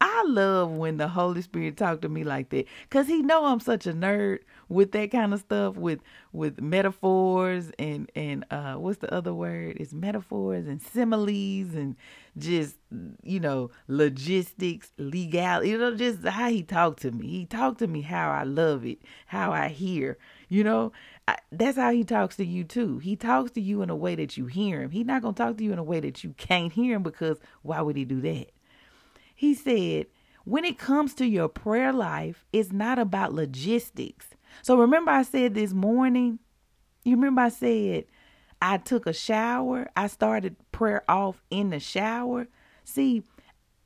I 0.00 0.22
love 0.26 0.70
when 0.72 0.96
the 0.96 1.08
Holy 1.08 1.42
Spirit 1.42 1.76
talk 1.76 2.02
to 2.02 2.08
me 2.08 2.22
like 2.22 2.50
that 2.50 2.66
cuz 2.88 3.08
he 3.08 3.22
know 3.22 3.46
I'm 3.46 3.58
such 3.60 3.86
a 3.86 3.92
nerd 3.92 4.40
with 4.68 4.92
that 4.92 5.10
kind 5.10 5.34
of 5.34 5.40
stuff 5.40 5.76
with 5.76 6.00
with 6.32 6.60
metaphors 6.60 7.72
and 7.78 8.10
and 8.14 8.44
uh 8.50 8.74
what's 8.74 8.98
the 8.98 9.12
other 9.12 9.34
word? 9.34 9.76
It's 9.80 9.92
metaphors 9.92 10.66
and 10.68 10.80
similes 10.80 11.74
and 11.74 11.96
just 12.36 12.76
you 13.22 13.40
know 13.40 13.70
logistics, 13.88 14.92
legal, 14.98 15.64
you 15.64 15.76
know 15.78 15.94
just 15.96 16.24
how 16.24 16.48
he 16.48 16.62
talked 16.62 17.02
to 17.02 17.10
me. 17.10 17.26
He 17.28 17.46
talked 17.46 17.80
to 17.80 17.88
me 17.88 18.02
how 18.02 18.30
I 18.30 18.44
love 18.44 18.84
it, 18.86 19.02
how 19.26 19.52
I 19.52 19.68
hear, 19.68 20.16
you 20.48 20.62
know? 20.62 20.92
I, 21.26 21.36
that's 21.52 21.76
how 21.76 21.90
he 21.92 22.04
talks 22.04 22.36
to 22.36 22.44
you 22.46 22.64
too. 22.64 22.98
He 22.98 23.16
talks 23.16 23.50
to 23.52 23.60
you 23.60 23.82
in 23.82 23.90
a 23.90 23.96
way 23.96 24.14
that 24.14 24.36
you 24.36 24.46
hear 24.46 24.80
him. 24.82 24.90
He's 24.90 25.04
not 25.06 25.22
going 25.22 25.34
to 25.34 25.42
talk 25.42 25.58
to 25.58 25.64
you 25.64 25.72
in 25.72 25.78
a 25.78 25.82
way 25.82 26.00
that 26.00 26.24
you 26.24 26.34
can't 26.38 26.72
hear 26.72 26.96
him 26.96 27.02
because 27.02 27.38
why 27.62 27.82
would 27.82 27.96
he 27.96 28.04
do 28.06 28.20
that? 28.22 28.50
He 29.38 29.54
said, 29.54 30.06
when 30.42 30.64
it 30.64 30.80
comes 30.80 31.14
to 31.14 31.24
your 31.24 31.48
prayer 31.48 31.92
life, 31.92 32.44
it's 32.52 32.72
not 32.72 32.98
about 32.98 33.32
logistics. 33.32 34.30
So 34.62 34.76
remember, 34.76 35.12
I 35.12 35.22
said 35.22 35.54
this 35.54 35.72
morning, 35.72 36.40
you 37.04 37.14
remember 37.14 37.42
I 37.42 37.48
said, 37.50 38.06
I 38.60 38.78
took 38.78 39.06
a 39.06 39.12
shower. 39.12 39.86
I 39.94 40.08
started 40.08 40.56
prayer 40.72 41.04
off 41.08 41.40
in 41.50 41.70
the 41.70 41.78
shower. 41.78 42.48
See, 42.82 43.22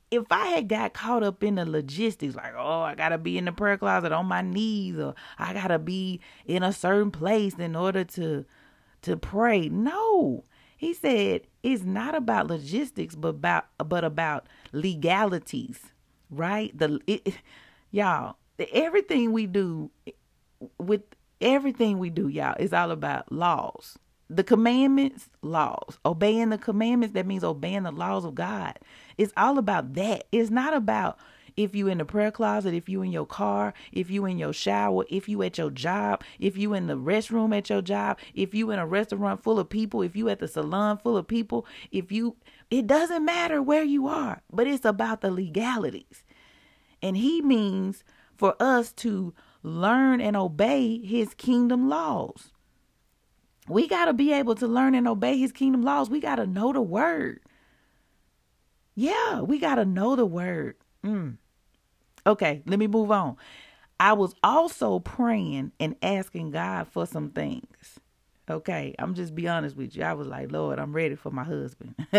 if 0.09 0.23
I 0.31 0.47
had 0.47 0.67
got 0.67 0.95
caught 0.95 1.21
up 1.21 1.43
in 1.43 1.53
the 1.53 1.65
logistics, 1.65 2.33
like, 2.33 2.55
oh, 2.57 2.81
I 2.81 2.95
gotta 2.95 3.19
be 3.19 3.37
in 3.37 3.45
the 3.45 3.51
prayer 3.51 3.77
closet 3.77 4.11
on 4.11 4.25
my 4.25 4.41
knees, 4.41 4.97
or 4.97 5.13
I 5.37 5.53
gotta 5.53 5.77
be 5.77 6.19
in 6.47 6.63
a 6.63 6.73
certain 6.73 7.11
place 7.11 7.53
in 7.59 7.75
order 7.75 8.03
to 8.05 8.43
to 9.03 9.17
pray. 9.17 9.69
No. 9.69 10.45
He 10.83 10.93
said 10.93 11.43
it's 11.63 11.83
not 11.83 12.13
about 12.13 12.47
logistics, 12.47 13.15
but 13.15 13.29
about 13.29 13.67
but 13.77 14.03
about 14.03 14.47
legalities, 14.73 15.79
right? 16.29 16.77
The 16.77 16.99
it, 17.07 17.37
y'all, 17.91 18.35
everything 18.73 19.31
we 19.31 19.45
do 19.45 19.91
with 20.77 21.03
everything 21.39 21.99
we 21.99 22.09
do, 22.09 22.27
y'all, 22.27 22.57
is 22.59 22.73
all 22.73 22.91
about 22.91 23.31
laws. 23.31 23.97
The 24.29 24.43
commandments, 24.43 25.29
laws. 25.41 25.99
Obeying 26.05 26.49
the 26.49 26.57
commandments, 26.57 27.13
that 27.13 27.27
means 27.27 27.45
obeying 27.45 27.83
the 27.83 27.91
laws 27.93 28.25
of 28.25 28.35
God. 28.35 28.77
It's 29.17 29.31
all 29.37 29.57
about 29.57 29.93
that. 29.93 30.25
It's 30.33 30.49
not 30.49 30.73
about 30.73 31.17
if 31.55 31.75
you 31.75 31.87
in 31.87 31.97
the 31.97 32.05
prayer 32.05 32.31
closet, 32.31 32.73
if 32.73 32.89
you 32.89 33.01
in 33.01 33.11
your 33.11 33.25
car, 33.25 33.73
if 33.91 34.09
you 34.09 34.25
in 34.25 34.37
your 34.37 34.53
shower, 34.53 35.05
if 35.09 35.29
you 35.29 35.41
at 35.43 35.57
your 35.57 35.69
job, 35.69 36.23
if 36.39 36.57
you 36.57 36.73
in 36.73 36.87
the 36.87 36.97
restroom 36.97 37.55
at 37.55 37.69
your 37.69 37.81
job, 37.81 38.19
if 38.33 38.53
you 38.53 38.71
in 38.71 38.79
a 38.79 38.87
restaurant 38.87 39.43
full 39.43 39.59
of 39.59 39.69
people, 39.69 40.01
if 40.01 40.15
you 40.15 40.29
at 40.29 40.39
the 40.39 40.47
salon 40.47 40.97
full 40.97 41.17
of 41.17 41.27
people, 41.27 41.65
if 41.91 42.11
you 42.11 42.35
it 42.69 42.87
doesn't 42.87 43.23
matter 43.23 43.61
where 43.61 43.83
you 43.83 44.07
are, 44.07 44.41
but 44.51 44.65
it's 44.65 44.85
about 44.85 45.21
the 45.21 45.29
legalities. 45.29 46.23
And 47.01 47.17
he 47.17 47.41
means 47.41 48.03
for 48.35 48.55
us 48.59 48.91
to 48.93 49.33
learn 49.61 50.21
and 50.21 50.35
obey 50.35 50.99
his 50.99 51.33
kingdom 51.33 51.87
laws. 51.87 52.51
We 53.67 53.87
got 53.87 54.05
to 54.05 54.13
be 54.13 54.33
able 54.33 54.55
to 54.55 54.67
learn 54.67 54.95
and 54.95 55.07
obey 55.07 55.37
his 55.37 55.51
kingdom 55.51 55.83
laws. 55.83 56.09
We 56.09 56.19
got 56.19 56.35
to 56.35 56.47
know 56.47 56.73
the 56.73 56.81
word. 56.81 57.41
Yeah, 58.95 59.41
we 59.41 59.59
got 59.59 59.75
to 59.75 59.85
know 59.85 60.15
the 60.15 60.25
word. 60.25 60.75
Mm. 61.05 61.37
Okay, 62.25 62.61
let 62.65 62.79
me 62.79 62.87
move 62.87 63.11
on. 63.11 63.35
I 63.99 64.13
was 64.13 64.33
also 64.43 64.99
praying 64.99 65.71
and 65.79 65.95
asking 66.01 66.51
God 66.51 66.87
for 66.87 67.05
some 67.05 67.29
things. 67.29 67.99
Okay, 68.49 68.93
I'm 68.99 69.13
just 69.13 69.33
be 69.33 69.47
honest 69.47 69.77
with 69.77 69.95
you. 69.95 70.03
I 70.03 70.13
was 70.13 70.27
like, 70.27 70.51
Lord, 70.51 70.77
I'm 70.77 70.93
ready 70.93 71.15
for 71.15 71.31
my 71.31 71.43
husband. 71.43 71.95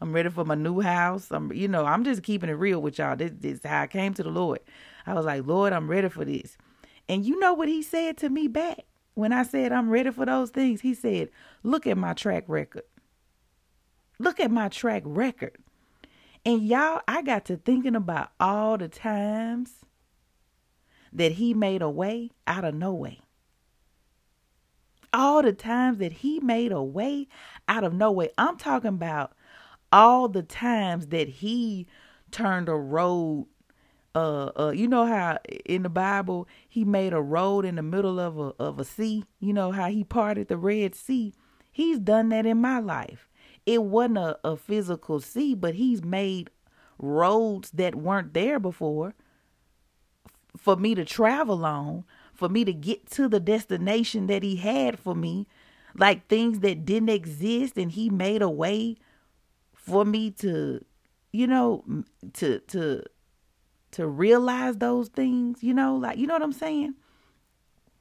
I'm 0.00 0.12
ready 0.12 0.28
for 0.28 0.44
my 0.44 0.56
new 0.56 0.80
house. 0.80 1.30
I'm, 1.30 1.52
you 1.52 1.68
know, 1.68 1.84
I'm 1.84 2.02
just 2.02 2.24
keeping 2.24 2.50
it 2.50 2.54
real 2.54 2.82
with 2.82 2.98
y'all. 2.98 3.14
This, 3.14 3.32
this 3.38 3.58
is 3.58 3.64
how 3.64 3.82
I 3.82 3.86
came 3.86 4.12
to 4.14 4.24
the 4.24 4.30
Lord. 4.30 4.58
I 5.06 5.14
was 5.14 5.26
like, 5.26 5.46
Lord, 5.46 5.72
I'm 5.72 5.88
ready 5.88 6.08
for 6.08 6.24
this. 6.24 6.56
And 7.08 7.24
you 7.24 7.38
know 7.38 7.54
what 7.54 7.68
he 7.68 7.82
said 7.82 8.16
to 8.18 8.28
me 8.28 8.48
back 8.48 8.80
when 9.14 9.32
I 9.32 9.44
said 9.44 9.72
I'm 9.72 9.90
ready 9.90 10.10
for 10.10 10.26
those 10.26 10.50
things? 10.50 10.80
He 10.80 10.94
said, 10.94 11.30
Look 11.62 11.86
at 11.86 11.96
my 11.96 12.12
track 12.12 12.44
record. 12.48 12.84
Look 14.18 14.40
at 14.40 14.50
my 14.50 14.68
track 14.68 15.02
record. 15.04 15.56
And 16.44 16.62
y'all, 16.62 17.02
I 17.06 17.22
got 17.22 17.44
to 17.46 17.56
thinking 17.56 17.96
about 17.96 18.30
all 18.40 18.78
the 18.78 18.88
times 18.88 19.84
that 21.12 21.32
he 21.32 21.54
made 21.54 21.82
a 21.82 21.90
way 21.90 22.30
out 22.46 22.64
of 22.64 22.74
no 22.74 22.94
way. 22.94 23.20
All 25.12 25.42
the 25.42 25.52
times 25.52 25.98
that 25.98 26.12
he 26.12 26.40
made 26.40 26.72
a 26.72 26.82
way 26.82 27.28
out 27.68 27.84
of 27.84 27.92
no 27.92 28.12
way. 28.12 28.30
I'm 28.38 28.56
talking 28.56 28.88
about 28.88 29.32
all 29.92 30.28
the 30.28 30.42
times 30.42 31.08
that 31.08 31.28
he 31.28 31.86
turned 32.30 32.68
a 32.68 32.74
road 32.74 33.46
uh 34.14 34.50
uh 34.58 34.72
you 34.74 34.88
know 34.88 35.06
how 35.06 35.38
in 35.64 35.82
the 35.82 35.88
bible 35.88 36.48
he 36.68 36.84
made 36.84 37.12
a 37.12 37.20
road 37.20 37.64
in 37.64 37.76
the 37.76 37.82
middle 37.82 38.18
of 38.18 38.38
a 38.38 38.52
of 38.58 38.78
a 38.80 38.84
sea 38.84 39.24
you 39.38 39.52
know 39.52 39.70
how 39.70 39.88
he 39.88 40.02
parted 40.02 40.48
the 40.48 40.56
red 40.56 40.94
sea 40.94 41.32
he's 41.70 41.98
done 41.98 42.28
that 42.28 42.44
in 42.44 42.60
my 42.60 42.78
life 42.78 43.29
it 43.66 43.82
wasn't 43.82 44.18
a, 44.18 44.38
a 44.44 44.56
physical 44.56 45.20
sea, 45.20 45.54
but 45.54 45.74
he's 45.74 46.02
made 46.02 46.50
roads 46.98 47.70
that 47.70 47.94
weren't 47.94 48.34
there 48.34 48.58
before 48.58 49.14
for 50.56 50.76
me 50.76 50.94
to 50.94 51.04
travel 51.04 51.64
on, 51.64 52.04
for 52.34 52.48
me 52.48 52.64
to 52.64 52.72
get 52.72 53.10
to 53.10 53.28
the 53.28 53.40
destination 53.40 54.26
that 54.26 54.42
he 54.42 54.56
had 54.56 54.98
for 54.98 55.14
me, 55.14 55.46
like 55.96 56.26
things 56.28 56.60
that 56.60 56.84
didn't 56.84 57.08
exist 57.08 57.76
and 57.76 57.92
he 57.92 58.10
made 58.10 58.42
a 58.42 58.50
way 58.50 58.96
for 59.74 60.04
me 60.04 60.30
to 60.30 60.84
you 61.32 61.46
know 61.46 61.84
to 62.32 62.60
to 62.60 63.02
to 63.92 64.06
realize 64.06 64.76
those 64.76 65.08
things, 65.08 65.62
you 65.62 65.74
know, 65.74 65.96
like 65.96 66.18
you 66.18 66.26
know 66.26 66.34
what 66.34 66.42
I'm 66.42 66.52
saying? 66.52 66.94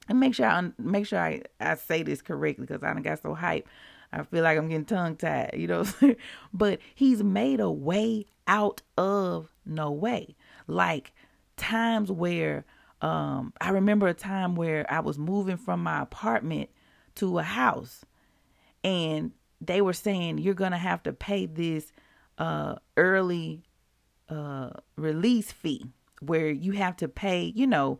And 0.07 0.19
make 0.19 0.35
sure 0.35 0.47
I 0.47 0.69
make 0.77 1.05
sure 1.05 1.19
I, 1.19 1.43
I 1.59 1.75
say 1.75 2.03
this 2.03 2.21
correctly 2.21 2.65
because 2.65 2.83
I 2.83 2.93
don't 2.93 3.03
got 3.03 3.21
so 3.21 3.33
hype. 3.33 3.67
I 4.11 4.23
feel 4.23 4.43
like 4.43 4.57
I'm 4.57 4.67
getting 4.69 4.85
tongue 4.85 5.15
tied, 5.15 5.51
you 5.55 5.67
know. 5.67 5.85
but 6.53 6.79
he's 6.95 7.23
made 7.23 7.59
a 7.59 7.69
way 7.69 8.25
out 8.47 8.81
of 8.97 9.53
no 9.65 9.91
way. 9.91 10.35
Like 10.67 11.13
times 11.57 12.11
where 12.11 12.65
um 13.01 13.53
I 13.61 13.69
remember 13.69 14.07
a 14.07 14.13
time 14.13 14.55
where 14.55 14.85
I 14.91 14.99
was 14.99 15.17
moving 15.17 15.57
from 15.57 15.83
my 15.83 16.01
apartment 16.01 16.69
to 17.15 17.39
a 17.39 17.43
house 17.43 18.03
and 18.83 19.31
they 19.61 19.81
were 19.81 19.93
saying 19.93 20.37
you're 20.39 20.53
going 20.53 20.71
to 20.71 20.77
have 20.77 21.03
to 21.03 21.13
pay 21.13 21.45
this 21.45 21.91
uh 22.37 22.75
early 22.97 23.63
uh 24.29 24.71
release 24.95 25.51
fee 25.51 25.85
where 26.21 26.49
you 26.49 26.73
have 26.73 26.97
to 26.97 27.07
pay, 27.07 27.53
you 27.55 27.67
know, 27.67 27.99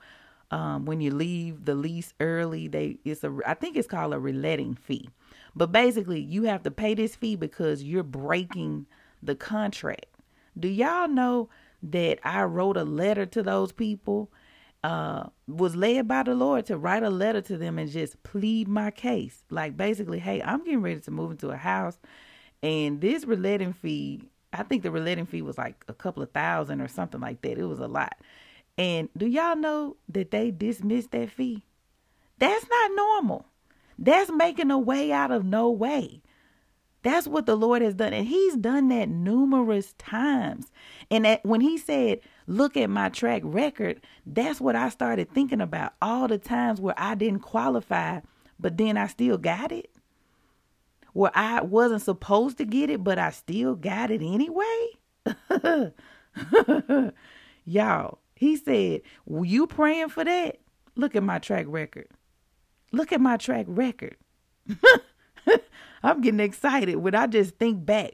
um 0.52 0.86
when 0.86 1.02
you 1.02 1.12
leave 1.12 1.66
the 1.66 1.76
lease 1.76 2.14
early, 2.20 2.68
they 2.68 2.98
it's 3.06 3.24
a 3.24 3.38
I 3.46 3.54
think 3.54 3.78
it's 3.78 3.88
called 3.88 4.14
a 4.14 4.20
reletting 4.20 4.76
fee. 4.76 5.10
But 5.60 5.74
basically, 5.74 6.22
you 6.22 6.44
have 6.44 6.64
to 6.64 6.72
pay 6.72 6.94
this 6.94 7.18
fee 7.18 7.36
because 7.36 7.84
you're 7.84 8.02
breaking 8.02 8.86
the 9.22 9.36
contract. 9.36 10.06
Do 10.58 10.70
y'all 10.70 11.10
know 11.10 11.50
that 11.84 12.20
I 12.24 12.44
wrote 12.44 12.78
a 12.78 12.86
letter 12.86 13.26
to 13.26 13.44
those 13.44 13.74
people? 13.74 14.32
Uh, 14.86 15.28
was 15.50 15.76
led 15.76 16.08
by 16.08 16.24
the 16.24 16.34
Lord 16.34 16.66
to 16.68 16.78
write 16.78 17.04
a 17.04 17.10
letter 17.10 17.42
to 17.42 17.58
them 17.58 17.78
and 17.78 17.92
just 17.92 18.24
plead 18.24 18.70
my 18.70 18.90
case. 18.90 19.44
Like 19.50 19.76
basically, 19.76 20.20
hey, 20.20 20.42
I'm 20.42 20.64
getting 20.64 20.82
ready 20.82 21.02
to 21.02 21.12
move 21.12 21.32
into 21.32 21.50
a 21.50 21.58
house, 21.58 21.98
and 22.64 23.02
this 23.02 23.26
reletting 23.26 23.74
fee. 23.74 24.30
I 24.54 24.64
think 24.64 24.82
the 24.84 24.92
reletting 24.92 25.28
fee 25.28 25.42
was 25.42 25.58
like 25.58 25.84
a 25.90 25.94
couple 25.94 26.24
of 26.24 26.32
thousand 26.32 26.80
or 26.80 26.88
something 26.88 27.20
like 27.20 27.42
that. 27.42 27.58
It 27.58 27.66
was 27.66 27.80
a 27.80 27.88
lot. 27.90 28.16
And 28.78 29.10
do 29.18 29.26
y'all 29.28 29.58
know 29.58 29.98
that 30.08 30.32
they 30.32 30.52
dismissed 30.52 31.12
that 31.12 31.32
fee? 31.32 31.66
That's 32.38 32.66
not 32.70 32.92
normal. 32.96 33.49
That's 34.02 34.32
making 34.32 34.72
a 34.72 34.80
way 34.80 35.12
out 35.12 35.30
of 35.30 35.44
no 35.44 35.70
way. 35.70 36.22
That's 37.04 37.28
what 37.28 37.46
the 37.46 37.56
Lord 37.56 37.82
has 37.82 37.94
done. 37.94 38.14
And 38.14 38.28
He's 38.28 38.56
done 38.56 38.88
that 38.90 39.10
numerous 39.10 39.94
times. 39.98 40.72
And 41.12 41.26
that 41.26 41.46
when 41.46 41.60
He 41.62 41.78
said, 41.78 42.22
Look 42.48 42.78
at 42.78 42.90
my 42.90 43.10
track 43.10 43.42
record, 43.44 44.02
that's 44.26 44.62
what 44.62 44.76
I 44.76 44.90
started 44.90 45.32
thinking 45.32 45.62
about. 45.62 45.94
All 46.02 46.28
the 46.30 46.38
times 46.38 46.80
where 46.80 46.96
I 46.98 47.14
didn't 47.14 47.42
qualify, 47.42 48.22
but 48.58 48.78
then 48.78 48.98
I 48.98 49.08
still 49.08 49.38
got 49.38 49.72
it. 49.72 49.92
Where 51.14 51.32
I 51.36 51.62
wasn't 51.62 52.02
supposed 52.02 52.58
to 52.60 52.66
get 52.66 52.90
it, 52.90 53.04
but 53.04 53.20
I 53.20 53.32
still 53.32 53.76
got 53.76 54.12
it 54.12 54.22
anyway. 54.22 54.88
Y'all, 57.66 58.20
He 58.36 58.56
said, 58.56 59.02
"Were 59.26 59.46
You 59.46 59.68
praying 59.68 60.10
for 60.10 60.24
that? 60.24 60.60
Look 60.96 61.16
at 61.16 61.24
my 61.24 61.40
track 61.40 61.66
record. 61.68 62.08
Look 62.92 63.12
at 63.12 63.22
my 63.22 63.38
track 63.38 63.66
record. 63.68 64.18
I'm 66.04 66.22
getting 66.22 66.40
excited 66.40 66.96
when 66.96 67.14
I 67.16 67.28
just 67.28 67.58
think 67.58 67.86
back. 67.86 68.14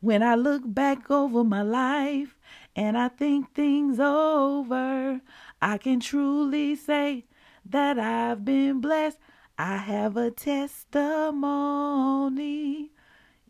When 0.00 0.22
I 0.22 0.34
look 0.36 0.62
back 0.64 1.10
over 1.10 1.42
my 1.42 1.62
life 1.62 2.36
and 2.74 2.96
I 2.96 3.08
think 3.08 3.54
things 3.54 3.98
over, 3.98 5.20
I 5.60 5.78
can 5.78 6.00
truly 6.00 6.76
say 6.76 7.24
that 7.64 7.98
I've 7.98 8.44
been 8.44 8.80
blessed. 8.80 9.18
I 9.58 9.78
have 9.78 10.16
a 10.16 10.30
testimony. 10.30 11.32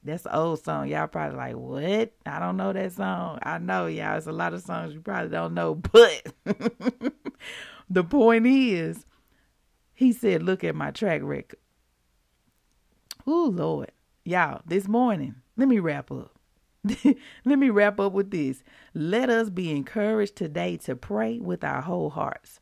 That's 0.04 0.24
an 0.24 0.32
old 0.34 0.62
song. 0.62 0.88
Y'all 0.88 1.08
probably 1.08 1.36
like, 1.36 1.56
what? 1.56 2.12
I 2.24 2.38
don't 2.38 2.56
know 2.56 2.72
that 2.72 2.92
song. 2.92 3.40
I 3.42 3.58
know, 3.58 3.86
y'all. 3.86 4.16
It's 4.16 4.28
a 4.28 4.32
lot 4.32 4.54
of 4.54 4.62
songs 4.62 4.94
you 4.94 5.00
probably 5.00 5.30
don't 5.30 5.52
know. 5.54 5.74
But 5.74 6.32
the 7.90 8.04
point 8.04 8.46
is, 8.46 9.04
he 9.96 10.12
said, 10.12 10.42
look 10.42 10.62
at 10.62 10.76
my 10.76 10.90
track 10.90 11.22
record. 11.24 11.58
Oh, 13.26 13.50
Lord. 13.52 13.90
Y'all, 14.24 14.60
this 14.66 14.86
morning, 14.86 15.36
let 15.56 15.68
me 15.68 15.78
wrap 15.78 16.12
up. 16.12 16.38
let 17.44 17.58
me 17.58 17.70
wrap 17.70 17.98
up 17.98 18.12
with 18.12 18.30
this. 18.30 18.62
Let 18.92 19.30
us 19.30 19.50
be 19.50 19.70
encouraged 19.70 20.36
today 20.36 20.76
to 20.78 20.94
pray 20.94 21.38
with 21.38 21.64
our 21.64 21.80
whole 21.80 22.10
hearts. 22.10 22.60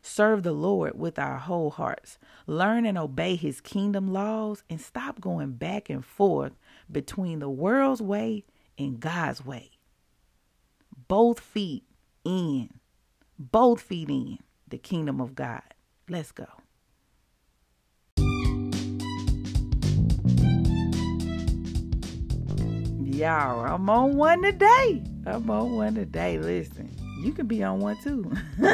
Serve 0.00 0.44
the 0.44 0.52
Lord 0.52 0.96
with 0.96 1.18
our 1.18 1.38
whole 1.38 1.70
hearts. 1.70 2.18
Learn 2.46 2.86
and 2.86 2.96
obey 2.96 3.34
his 3.34 3.60
kingdom 3.60 4.12
laws 4.12 4.62
and 4.70 4.80
stop 4.80 5.20
going 5.20 5.52
back 5.52 5.90
and 5.90 6.04
forth 6.04 6.52
between 6.90 7.40
the 7.40 7.50
world's 7.50 8.00
way 8.00 8.44
and 8.78 9.00
God's 9.00 9.44
way. 9.44 9.72
Both 11.08 11.40
feet 11.40 11.82
in. 12.24 12.70
Both 13.38 13.80
feet 13.80 14.08
in 14.08 14.38
the 14.68 14.78
kingdom 14.78 15.20
of 15.20 15.34
God. 15.34 15.62
Let's 16.08 16.30
go. 16.30 16.46
Y'all. 23.16 23.64
I'm 23.64 23.88
on 23.88 24.16
one 24.16 24.42
today. 24.42 25.02
I'm 25.24 25.50
on 25.50 25.74
one 25.74 25.94
today. 25.94 26.38
Listen, 26.38 26.94
you 27.18 27.32
can 27.32 27.46
be 27.46 27.62
on 27.64 27.80
one 27.80 27.96
too. 28.02 28.30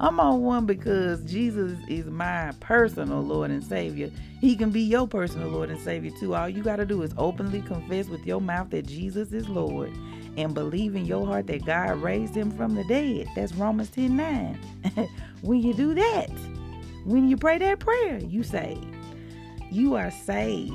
I'm 0.00 0.18
on 0.18 0.42
one 0.42 0.66
because 0.66 1.22
Jesus 1.24 1.78
is 1.88 2.06
my 2.06 2.52
personal 2.60 3.20
Lord 3.20 3.50
and 3.50 3.62
Savior. 3.62 4.10
He 4.40 4.56
can 4.56 4.70
be 4.70 4.80
your 4.80 5.06
personal 5.06 5.48
Lord 5.48 5.70
and 5.70 5.80
Savior 5.80 6.10
too. 6.18 6.34
All 6.34 6.48
you 6.48 6.62
got 6.62 6.76
to 6.76 6.86
do 6.86 7.02
is 7.02 7.14
openly 7.16 7.60
confess 7.62 8.08
with 8.08 8.26
your 8.26 8.40
mouth 8.40 8.70
that 8.70 8.86
Jesus 8.86 9.32
is 9.32 9.48
Lord 9.48 9.92
and 10.36 10.54
believe 10.54 10.96
in 10.96 11.04
your 11.04 11.26
heart 11.26 11.46
that 11.46 11.64
God 11.64 12.02
raised 12.02 12.34
him 12.34 12.50
from 12.50 12.74
the 12.74 12.84
dead. 12.84 13.28
That's 13.36 13.54
Romans 13.54 13.90
10 13.90 14.16
9. 14.16 14.58
when 15.42 15.62
you 15.62 15.74
do 15.74 15.94
that, 15.94 16.30
when 17.04 17.28
you 17.28 17.36
pray 17.36 17.58
that 17.58 17.78
prayer, 17.78 18.18
you 18.18 18.42
say, 18.42 18.78
You 19.70 19.94
are 19.94 20.10
saved 20.10 20.72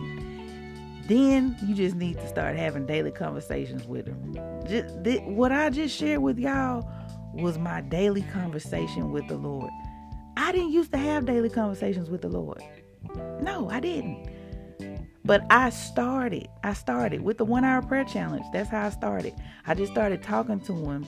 then 1.10 1.58
you 1.66 1.74
just 1.74 1.96
need 1.96 2.18
to 2.20 2.28
start 2.28 2.56
having 2.56 2.86
daily 2.86 3.12
conversations 3.12 3.86
with 3.86 4.08
him. 4.08 4.34
Just, 4.68 5.04
th- 5.04 5.24
what 5.24 5.52
I 5.52 5.70
just 5.72 5.98
shared 5.98 6.22
with 6.22 6.38
y'all 6.38 6.88
was 7.34 7.58
my 7.58 7.82
daily 7.82 8.22
conversation 8.22 9.12
with 9.12 9.28
the 9.28 9.36
Lord. 9.36 9.72
I 10.38 10.52
didn't 10.52 10.72
used 10.72 10.92
to 10.92 10.98
have 10.98 11.26
daily 11.26 11.50
conversations 11.50 12.10
with 12.10 12.22
the 12.22 12.30
Lord. 12.30 12.62
No, 13.42 13.70
I 13.70 13.80
didn't. 13.80 14.30
But 15.26 15.46
I 15.50 15.70
started. 15.70 16.48
I 16.64 16.74
started 16.74 17.22
with 17.22 17.38
the 17.38 17.46
one 17.46 17.66
hour 17.66 17.82
prayer 17.82 18.06
challenge. 18.06 18.46
That's 18.54 18.70
how 18.70 18.86
I 18.86 18.90
started. 18.90 19.34
I 19.68 19.74
just 19.74 19.92
started 19.92 20.24
talking 20.24 20.60
to 20.62 20.74
him, 20.74 21.08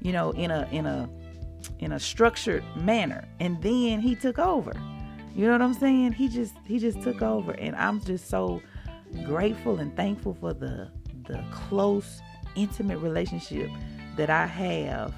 you 0.00 0.12
know, 0.12 0.32
in 0.32 0.50
a 0.50 0.68
in 0.72 0.86
a 0.86 1.08
in 1.78 1.92
a 1.92 2.00
structured 2.00 2.64
manner. 2.76 3.26
And 3.40 3.60
then 3.62 4.00
he 4.00 4.14
took 4.14 4.38
over. 4.38 4.72
You 5.34 5.46
know 5.46 5.52
what 5.52 5.62
I'm 5.62 5.74
saying? 5.74 6.12
He 6.12 6.28
just 6.28 6.54
he 6.66 6.78
just 6.78 7.02
took 7.02 7.22
over 7.22 7.52
and 7.52 7.74
I'm 7.76 8.00
just 8.00 8.28
so 8.28 8.62
grateful 9.24 9.78
and 9.78 9.94
thankful 9.96 10.36
for 10.40 10.52
the 10.52 10.90
the 11.26 11.42
close, 11.52 12.20
intimate 12.56 12.98
relationship 12.98 13.70
that 14.16 14.30
I 14.30 14.46
have 14.46 15.14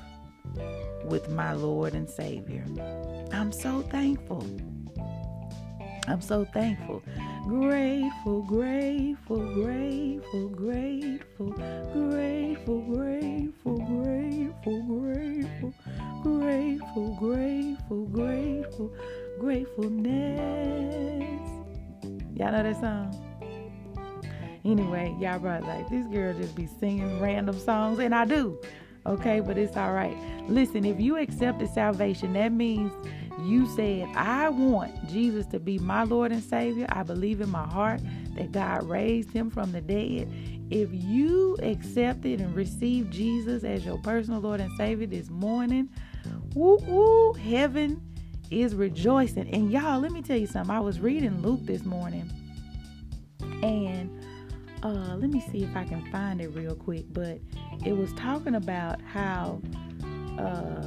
with 1.05 1.29
my 1.31 1.53
Lord 1.53 1.95
and 1.95 2.09
Savior. 2.09 2.65
I'm 3.33 3.53
so 3.53 3.83
thankful. 3.83 4.45
I'm 6.09 6.21
so 6.23 6.45
thankful. 6.47 7.03
Grateful, 7.47 8.43
grateful, 8.43 9.39
grateful, 9.55 10.49
grateful, 10.49 11.51
grateful, 11.93 12.81
grateful, 12.81 13.79
grateful, 13.79 14.83
grateful, 14.83 15.75
grateful, 16.23 17.15
grateful, 17.21 18.07
grateful, 18.07 18.93
gratefulness. 19.39 21.51
Y'all 22.35 22.53
know 22.53 22.63
that 22.63 22.81
song? 22.81 23.28
Anyway, 24.69 25.17
y'all 25.19 25.41
probably 25.41 25.67
like, 25.67 25.89
this 25.89 26.07
girl 26.09 26.35
just 26.35 26.55
be 26.55 26.67
singing 26.67 27.21
random 27.21 27.59
songs, 27.59 27.99
and 28.01 28.15
I 28.15 28.27
do. 28.27 28.61
Okay, 29.07 29.41
but 29.41 29.57
it's 29.57 29.79
all 29.79 29.95
right. 29.95 30.15
Listen, 30.47 30.85
if 30.85 31.01
you 31.01 31.17
accepted 31.17 31.71
salvation, 31.71 32.35
that 32.35 32.53
means 32.53 32.93
you 33.41 33.67
said, 33.75 34.07
I 34.15 34.51
want 34.51 35.09
Jesus 35.09 35.47
to 35.47 35.59
be 35.59 35.79
my 35.79 36.03
Lord 36.03 36.33
and 36.33 36.43
Savior. 36.43 36.87
I 36.91 37.03
believe 37.03 37.41
in 37.41 37.49
my 37.49 37.67
heart 37.67 38.03
that 38.35 38.53
God 38.53 38.83
raised 38.87 39.31
him 39.33 39.49
from 39.51 39.73
the 39.73 39.81
dead. 39.81 40.31
If 40.71 40.91
you 40.93 41.57
accepted 41.63 42.43
and 42.43 42.55
received 42.55 43.11
Jesus 43.11 43.65
as 43.65 43.87
your 43.87 43.97
personal 43.99 44.41
Lord 44.41 44.61
and 44.61 44.71
Savior 44.77 45.07
this 45.07 45.31
morning, 45.31 45.89
woo 46.55 46.77
woo, 46.83 47.33
heaven 47.33 48.03
is 48.51 48.75
rejoicing. 48.75 49.49
And 49.49 49.73
y'all, 49.73 49.99
let 49.99 50.13
me 50.13 50.21
tell 50.21 50.37
you 50.37 50.47
something. 50.47 50.75
I 50.75 50.81
was 50.81 51.01
reading 51.01 51.41
Luke 51.41 51.61
this 51.63 51.87
morning, 51.87 52.31
and 53.63 54.11
uh, 54.83 55.17
let 55.17 55.31
me 55.31 55.41
see 55.53 55.65
if 55.65 55.75
I 55.77 55.85
can 55.85 56.11
find 56.13 56.41
it 56.41 56.49
real 56.49 56.75
quick, 56.75 57.07
but 57.13 57.39
it 57.85 57.97
was 57.97 58.13
talking 58.15 58.55
about 58.55 59.01
how 59.03 59.61
uh, 60.39 60.87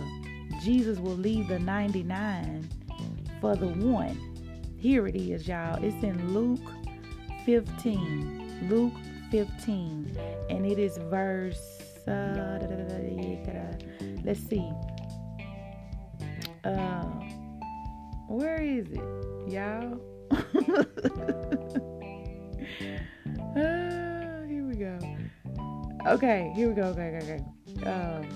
Jesus 0.61 0.99
will 0.99 1.17
leave 1.17 1.47
the 1.47 1.59
99 1.59 2.69
for 3.39 3.55
the 3.55 3.67
one. 3.67 4.17
Here 4.77 5.07
it 5.07 5.15
is, 5.15 5.47
y'all. 5.47 5.83
It's 5.83 6.03
in 6.03 6.33
Luke 6.33 6.59
15. 7.45 8.69
Luke 8.69 8.93
15. 9.29 10.17
And 10.49 10.65
it 10.65 10.79
is 10.79 10.97
verse. 10.97 11.81
Uh, 12.07 12.59
let's 14.23 14.39
see. 14.39 14.71
Uh, 16.63 17.03
where 18.27 18.61
is 18.61 18.87
it, 18.91 19.01
y'all? 19.47 19.99
Ah, 23.53 24.47
here 24.47 24.63
we 24.63 24.75
go. 24.75 24.97
Okay, 26.07 26.53
here 26.55 26.69
we 26.69 26.73
go. 26.73 26.83
Okay, 26.83 27.19
okay, 27.21 27.43
okay. 27.77 27.89
Um, 27.89 28.27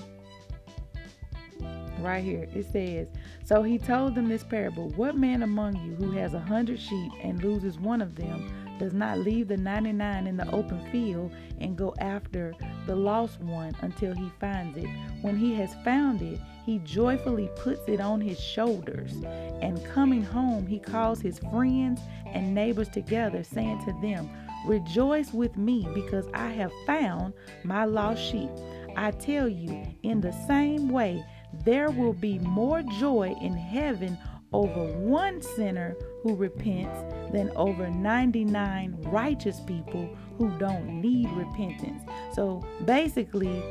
right 1.99 2.23
here 2.23 2.49
it 2.54 2.65
says, 2.71 3.08
So 3.45 3.63
he 3.63 3.78
told 3.78 4.15
them 4.15 4.28
this 4.28 4.43
parable 4.43 4.89
What 4.91 5.17
man 5.17 5.43
among 5.43 5.75
you 5.78 5.95
who 5.95 6.12
has 6.12 6.34
a 6.34 6.39
hundred 6.39 6.80
sheep 6.80 7.12
and 7.23 7.41
loses 7.41 7.80
one 7.80 8.01
of 8.01 8.15
them 8.15 8.51
does 8.78 8.93
not 8.93 9.19
leave 9.19 9.47
the 9.47 9.56
99 9.56 10.28
in 10.28 10.36
the 10.36 10.51
open 10.51 10.86
field 10.91 11.32
and 11.62 11.78
go 11.78 11.95
after 11.99 12.54
the 12.86 12.95
lost 12.95 13.39
one 13.39 13.73
until 13.82 14.13
he 14.13 14.30
finds 14.39 14.78
it? 14.78 14.89
When 15.21 15.38
he 15.38 15.54
has 15.56 15.73
found 15.86 16.21
it, 16.21 16.41
he 16.65 16.80
joyfully 16.80 17.49
puts 17.56 17.88
it 17.88 18.01
on 18.01 18.19
his 18.19 18.38
shoulders. 18.38 19.13
And 19.62 19.84
coming 19.86 20.23
home, 20.23 20.67
he 20.67 20.80
calls 20.80 21.21
his 21.21 21.39
friends 21.39 22.01
and 22.25 22.54
neighbors 22.54 22.89
together, 22.89 23.43
saying 23.43 23.86
to 23.86 23.93
them, 24.01 24.30
Rejoice 24.65 25.32
with 25.32 25.58
me 25.58 25.88
because 25.93 26.28
I 26.34 26.49
have 26.49 26.71
found 26.86 27.34
my 27.63 27.86
lost 27.86 28.21
sheep. 28.21 28.49
I 28.97 29.12
tell 29.12 29.47
you, 29.47 29.86
in 30.04 30.21
the 30.21 30.32
same 30.47 30.89
way, 30.89 31.23
there 31.63 31.91
will 31.91 32.13
be 32.13 32.39
more 32.39 32.82
joy 32.82 33.36
in 33.41 33.54
heaven 33.54 34.17
over 34.54 34.86
one 34.97 35.41
sinner 35.41 35.95
who 36.23 36.36
repents 36.36 36.97
than 37.32 37.51
over 37.56 37.89
99 37.89 38.95
righteous 39.01 39.60
people 39.62 40.10
who 40.38 40.49
don't 40.58 41.01
need 41.01 41.30
repentance. 41.32 42.04
So 42.34 42.65
basically, 42.86 43.62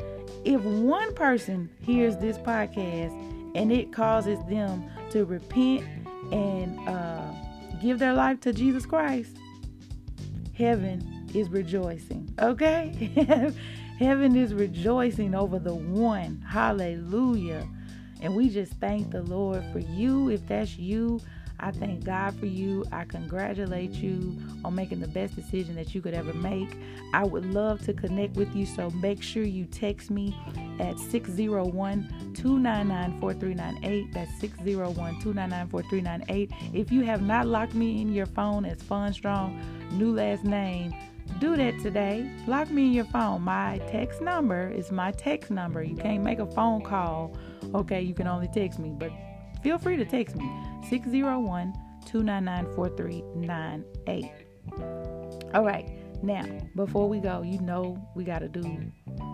if 0.45 0.61
one 0.61 1.15
person 1.15 1.71
hears 1.81 2.17
this 2.19 2.39
podcast 2.39 3.13
and 3.55 3.73
it 3.73 3.93
causes 3.93 4.39
them 4.49 4.91
to 5.11 5.25
repent 5.25 5.85
and 6.33 6.79
uh, 6.89 7.33
give 7.81 7.99
their 7.99 8.13
life 8.13 8.41
to 8.41 8.53
Jesus 8.53 8.85
Christ, 8.85 9.37
heaven 10.55 11.29
is 11.35 11.49
rejoicing. 11.49 12.33
Okay? 12.41 13.53
heaven 13.99 14.37
is 14.37 14.55
rejoicing 14.55 15.35
over 15.35 15.59
the 15.59 15.75
one. 15.75 16.41
Hallelujah. 16.49 17.69
And 18.21 18.35
we 18.35 18.49
just 18.49 18.73
thank 18.75 19.11
the 19.11 19.23
Lord 19.23 19.65
for 19.73 19.81
you. 19.81 20.31
If 20.31 20.47
that's 20.47 20.79
you, 20.79 21.21
I 21.61 21.71
thank 21.71 22.05
God 22.05 22.39
for 22.39 22.47
you. 22.47 22.85
I 22.93 23.05
congratulate 23.05 23.93
you 23.93 24.37
on 24.65 24.75
making 24.75 25.01
the 25.01 25.09
best 25.09 25.37
decision 25.37 25.75
that 25.77 25.95
you 25.95 26.03
could 26.03 26.15
ever 26.15 26.33
make. 26.35 26.77
I 27.13 27.25
would 27.25 27.47
love 27.47 27.85
to 27.87 27.93
connect 27.93 28.37
with 28.37 28.55
you, 28.55 28.67
so 28.67 28.91
make 28.91 29.23
sure 29.23 29.45
you 29.45 29.65
text 29.65 30.11
me 30.11 30.37
at 30.81 30.99
601 30.99 32.33
299 32.35 33.21
4398. 33.21 34.13
That's 34.13 34.41
601 34.41 35.21
299 35.21 35.69
4398. 35.69 36.51
If 36.75 36.91
you 36.91 37.03
have 37.03 37.23
not 37.23 37.47
locked 37.47 37.75
me 37.75 38.03
in 38.03 38.13
your 38.13 38.27
phone 38.27 38.65
as 38.65 38.83
Fon 38.83 39.13
Strong, 39.13 39.61
new 39.93 40.15
last 40.15 40.45
name, 40.45 40.95
do 41.39 41.57
that 41.57 41.81
today. 41.81 42.31
Lock 42.47 42.71
me 42.71 42.87
in 42.87 42.93
your 42.93 43.05
phone. 43.07 43.43
My 43.43 43.79
text 43.89 44.21
number 44.21 44.69
is 44.69 44.91
my 44.93 45.13
text 45.13 45.51
number. 45.51 45.83
You 45.83 45.97
can't 45.97 46.23
make 46.23 46.39
a 46.39 46.47
phone 46.47 46.83
call. 46.83 47.37
Okay, 47.75 48.03
you 48.03 48.15
can 48.15 48.27
only 48.27 48.49
text 48.49 48.79
me, 48.79 48.95
but 48.97 49.11
feel 49.65 49.79
free 49.79 49.97
to 49.97 50.05
text 50.05 50.37
me 50.37 50.49
601 50.91 51.73
299 52.05 52.75
4398. 52.77 54.31
All 55.55 55.65
right, 55.65 55.91
now 56.23 56.45
before 56.77 57.09
we 57.09 57.19
go, 57.19 57.43
you 57.43 57.59
know 57.61 57.99
we 58.15 58.25
got 58.25 58.41
to 58.41 58.49
do 58.49 58.93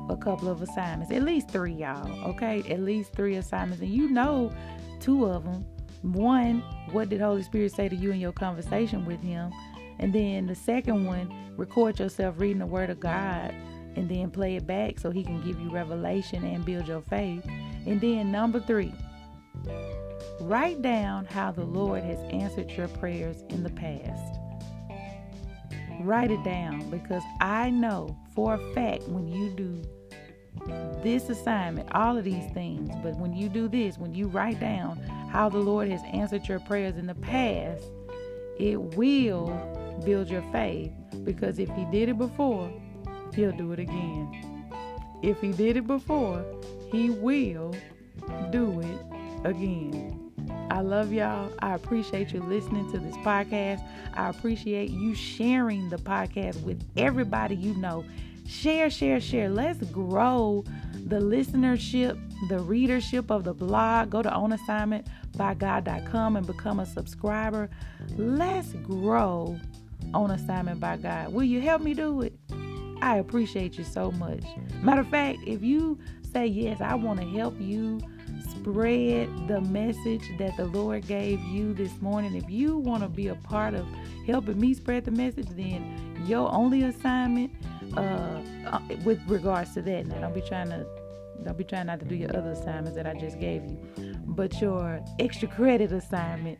a 0.08 0.16
couple 0.16 0.48
of 0.48 0.62
assignments, 0.62 1.12
at 1.12 1.22
least 1.22 1.50
three, 1.50 1.72
y'all. 1.74 2.08
Okay, 2.30 2.62
at 2.70 2.80
least 2.80 3.12
three 3.12 3.36
assignments, 3.36 3.82
and 3.82 3.92
you 3.92 4.08
know 4.08 4.52
two 5.00 5.26
of 5.26 5.44
them. 5.44 5.66
One, 6.02 6.62
what 6.92 7.08
did 7.08 7.20
Holy 7.20 7.42
Spirit 7.42 7.72
say 7.72 7.88
to 7.88 7.96
you 7.96 8.12
in 8.12 8.20
your 8.20 8.32
conversation 8.32 9.04
with 9.04 9.20
Him? 9.20 9.52
And 9.98 10.12
then 10.12 10.46
the 10.46 10.54
second 10.54 11.06
one, 11.06 11.52
record 11.56 11.98
yourself 11.98 12.36
reading 12.38 12.60
the 12.60 12.66
Word 12.66 12.88
of 12.88 13.00
God 13.00 13.52
and 13.96 14.08
then 14.08 14.30
play 14.30 14.56
it 14.56 14.66
back 14.66 14.98
so 15.00 15.10
He 15.10 15.24
can 15.24 15.42
give 15.42 15.60
you 15.60 15.70
revelation 15.70 16.44
and 16.44 16.64
build 16.64 16.86
your 16.86 17.02
faith. 17.02 17.44
And 17.84 18.00
then 18.00 18.32
number 18.32 18.60
three, 18.60 18.94
write 20.40 20.83
down 20.83 21.26
how 21.26 21.53
the 21.53 21.64
Lord 21.64 22.03
has 22.03 22.18
answered 22.31 22.70
your 22.70 22.88
prayers 22.88 23.42
in 23.50 23.62
the 23.62 23.70
past. 23.70 24.38
Write 26.00 26.31
it 26.31 26.42
down 26.44 26.88
because 26.90 27.22
I 27.40 27.70
know 27.70 28.16
for 28.35 28.55
a 28.55 28.74
fact 28.74 29.03
when 29.09 29.29
you 29.29 29.50
do 29.50 29.83
this 31.03 31.29
assignment, 31.29 31.90
all 31.92 32.16
of 32.16 32.24
these 32.24 32.50
things, 32.53 32.90
but 33.03 33.16
when 33.16 33.35
you 33.35 33.48
do 33.48 33.68
this, 33.68 33.98
when 33.98 34.14
you 34.14 34.29
write 34.29 34.61
down 34.61 34.98
how 35.31 35.48
the 35.48 35.59
Lord 35.59 35.88
has 35.88 36.00
answered 36.12 36.48
your 36.48 36.61
prayers 36.61 36.96
in 36.96 37.07
the 37.07 37.14
past, 37.14 37.85
it 38.59 38.81
will 38.81 39.48
build 40.05 40.29
your 40.29 40.44
faith 40.53 40.92
because 41.24 41.59
if 41.59 41.68
he 41.70 41.85
did 41.87 42.09
it 42.09 42.18
before, 42.18 42.72
he'll 43.35 43.53
do 43.53 43.72
it 43.72 43.79
again. 43.79 44.66
If 45.22 45.40
he 45.40 45.53
did 45.53 45.76
it 45.76 45.87
before, 45.87 46.44
he 46.90 47.11
will 47.11 47.74
do 48.50 48.81
it 48.81 49.46
again. 49.46 50.19
I 50.70 50.83
love 50.83 51.12
y'all. 51.12 51.52
I 51.59 51.74
appreciate 51.74 52.33
you 52.33 52.40
listening 52.40 52.90
to 52.92 52.98
this 52.98 53.16
podcast. 53.18 53.85
I 54.14 54.28
appreciate 54.28 54.90
you 54.90 55.16
sharing 55.16 55.88
the 55.88 55.96
podcast 55.96 56.62
with 56.62 56.80
everybody 56.96 57.56
you 57.56 57.74
know. 57.74 58.04
Share, 58.46 58.88
share, 58.88 59.20
share. 59.20 59.48
Let's 59.48 59.83
grow 59.90 60.64
the 61.06 61.18
listenership, 61.18 62.20
the 62.48 62.61
readership 62.61 63.30
of 63.30 63.42
the 63.42 63.52
blog. 63.52 64.11
Go 64.11 64.22
to 64.22 64.30
onassignmentbygod.com 64.30 66.37
and 66.37 66.46
become 66.46 66.78
a 66.78 66.87
subscriber. 66.87 67.68
Let's 68.16 68.72
grow 68.74 69.59
on 70.14 70.30
assignment 70.30 70.78
by 70.78 70.98
God. 70.98 71.33
Will 71.33 71.44
you 71.44 71.61
help 71.61 71.83
me 71.83 71.94
do 71.94 72.22
it? 72.22 72.33
I 73.02 73.16
appreciate 73.16 73.76
you 73.76 73.85
so 73.85 74.12
much. 74.12 74.44
Matter 74.83 75.00
of 75.00 75.09
fact, 75.09 75.40
if 75.46 75.62
you 75.62 75.98
say 76.33 76.46
yes, 76.46 76.80
I 76.80 76.94
want 76.94 77.20
to 77.20 77.26
help 77.26 77.61
you 77.61 78.00
spread 78.60 79.48
the 79.48 79.60
message 79.62 80.30
that 80.38 80.56
the 80.56 80.66
Lord 80.66 81.06
gave 81.06 81.40
you 81.40 81.72
this 81.72 82.00
morning. 82.00 82.34
If 82.34 82.50
you 82.50 82.76
want 82.76 83.02
to 83.02 83.08
be 83.08 83.28
a 83.28 83.34
part 83.34 83.74
of 83.74 83.86
helping 84.26 84.60
me 84.60 84.74
spread 84.74 85.04
the 85.04 85.10
message, 85.10 85.48
then 85.50 86.24
your 86.26 86.52
only 86.52 86.82
assignment 86.82 87.52
uh, 87.96 88.40
uh, 88.66 88.80
with 89.04 89.20
regards 89.26 89.74
to 89.74 89.82
that. 89.82 90.06
Now, 90.06 90.20
don't 90.20 90.34
be 90.34 90.42
trying 90.42 90.68
to 90.70 90.86
don't 91.42 91.56
be 91.56 91.64
trying 91.64 91.86
not 91.86 92.00
to 92.00 92.04
do 92.04 92.14
your 92.14 92.36
other 92.36 92.50
assignments 92.50 92.96
that 92.96 93.06
I 93.06 93.14
just 93.14 93.40
gave 93.40 93.64
you, 93.64 93.78
but 94.26 94.60
your 94.60 95.02
extra 95.18 95.48
credit 95.48 95.90
assignment 95.90 96.58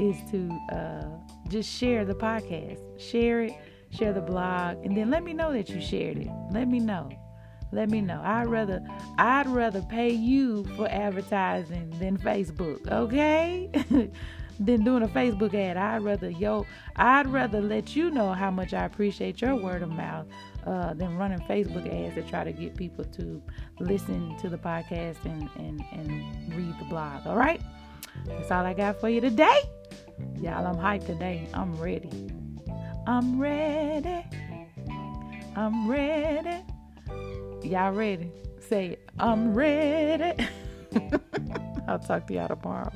is 0.00 0.16
to 0.30 0.50
uh, 0.74 1.04
just 1.48 1.70
share 1.70 2.06
the 2.06 2.14
podcast. 2.14 2.80
Share 2.98 3.42
it, 3.42 3.52
share 3.90 4.14
the 4.14 4.22
blog, 4.22 4.78
and 4.86 4.96
then 4.96 5.10
let 5.10 5.22
me 5.22 5.34
know 5.34 5.52
that 5.52 5.68
you 5.68 5.82
shared 5.82 6.16
it. 6.16 6.28
Let 6.50 6.66
me 6.66 6.78
know. 6.78 7.10
Let 7.72 7.90
me 7.90 8.00
know. 8.00 8.20
I'd 8.22 8.48
rather 8.48 8.82
I'd 9.18 9.48
rather 9.48 9.82
pay 9.82 10.10
you 10.10 10.64
for 10.76 10.88
advertising 10.88 11.90
than 11.98 12.18
Facebook, 12.18 12.90
okay? 12.90 13.70
than 14.60 14.84
doing 14.84 15.02
a 15.02 15.08
Facebook 15.08 15.54
ad. 15.54 15.76
I'd 15.76 16.02
rather 16.02 16.30
yo 16.30 16.66
I'd 16.96 17.26
rather 17.26 17.60
let 17.60 17.96
you 17.96 18.10
know 18.10 18.32
how 18.32 18.50
much 18.50 18.74
I 18.74 18.84
appreciate 18.84 19.40
your 19.40 19.56
word 19.56 19.82
of 19.82 19.90
mouth 19.90 20.26
uh, 20.66 20.94
than 20.94 21.16
running 21.16 21.40
Facebook 21.40 21.86
ads 21.88 22.14
to 22.14 22.22
try 22.22 22.44
to 22.44 22.52
get 22.52 22.76
people 22.76 23.04
to 23.04 23.42
listen 23.80 24.36
to 24.38 24.48
the 24.48 24.58
podcast 24.58 25.24
and, 25.24 25.48
and, 25.56 25.82
and 25.92 26.54
read 26.54 26.78
the 26.78 26.84
blog. 26.84 27.26
All 27.26 27.36
right? 27.36 27.60
That's 28.26 28.50
all 28.50 28.64
I 28.64 28.74
got 28.74 29.00
for 29.00 29.08
you 29.08 29.20
today. 29.20 29.60
Y'all, 30.40 30.66
I'm 30.66 30.76
hyped 30.76 31.06
today. 31.06 31.48
I'm 31.54 31.74
ready. 31.80 32.10
I'm 33.06 33.40
ready. 33.40 34.24
I'm 35.56 35.88
ready. 35.88 36.62
Y'all 37.62 37.92
ready? 37.92 38.32
Say, 38.68 38.98
I'm 39.18 39.54
ready. 39.54 40.46
I'll 41.86 41.98
talk 41.98 42.26
to 42.26 42.34
y'all 42.34 42.48
tomorrow. 42.48 42.92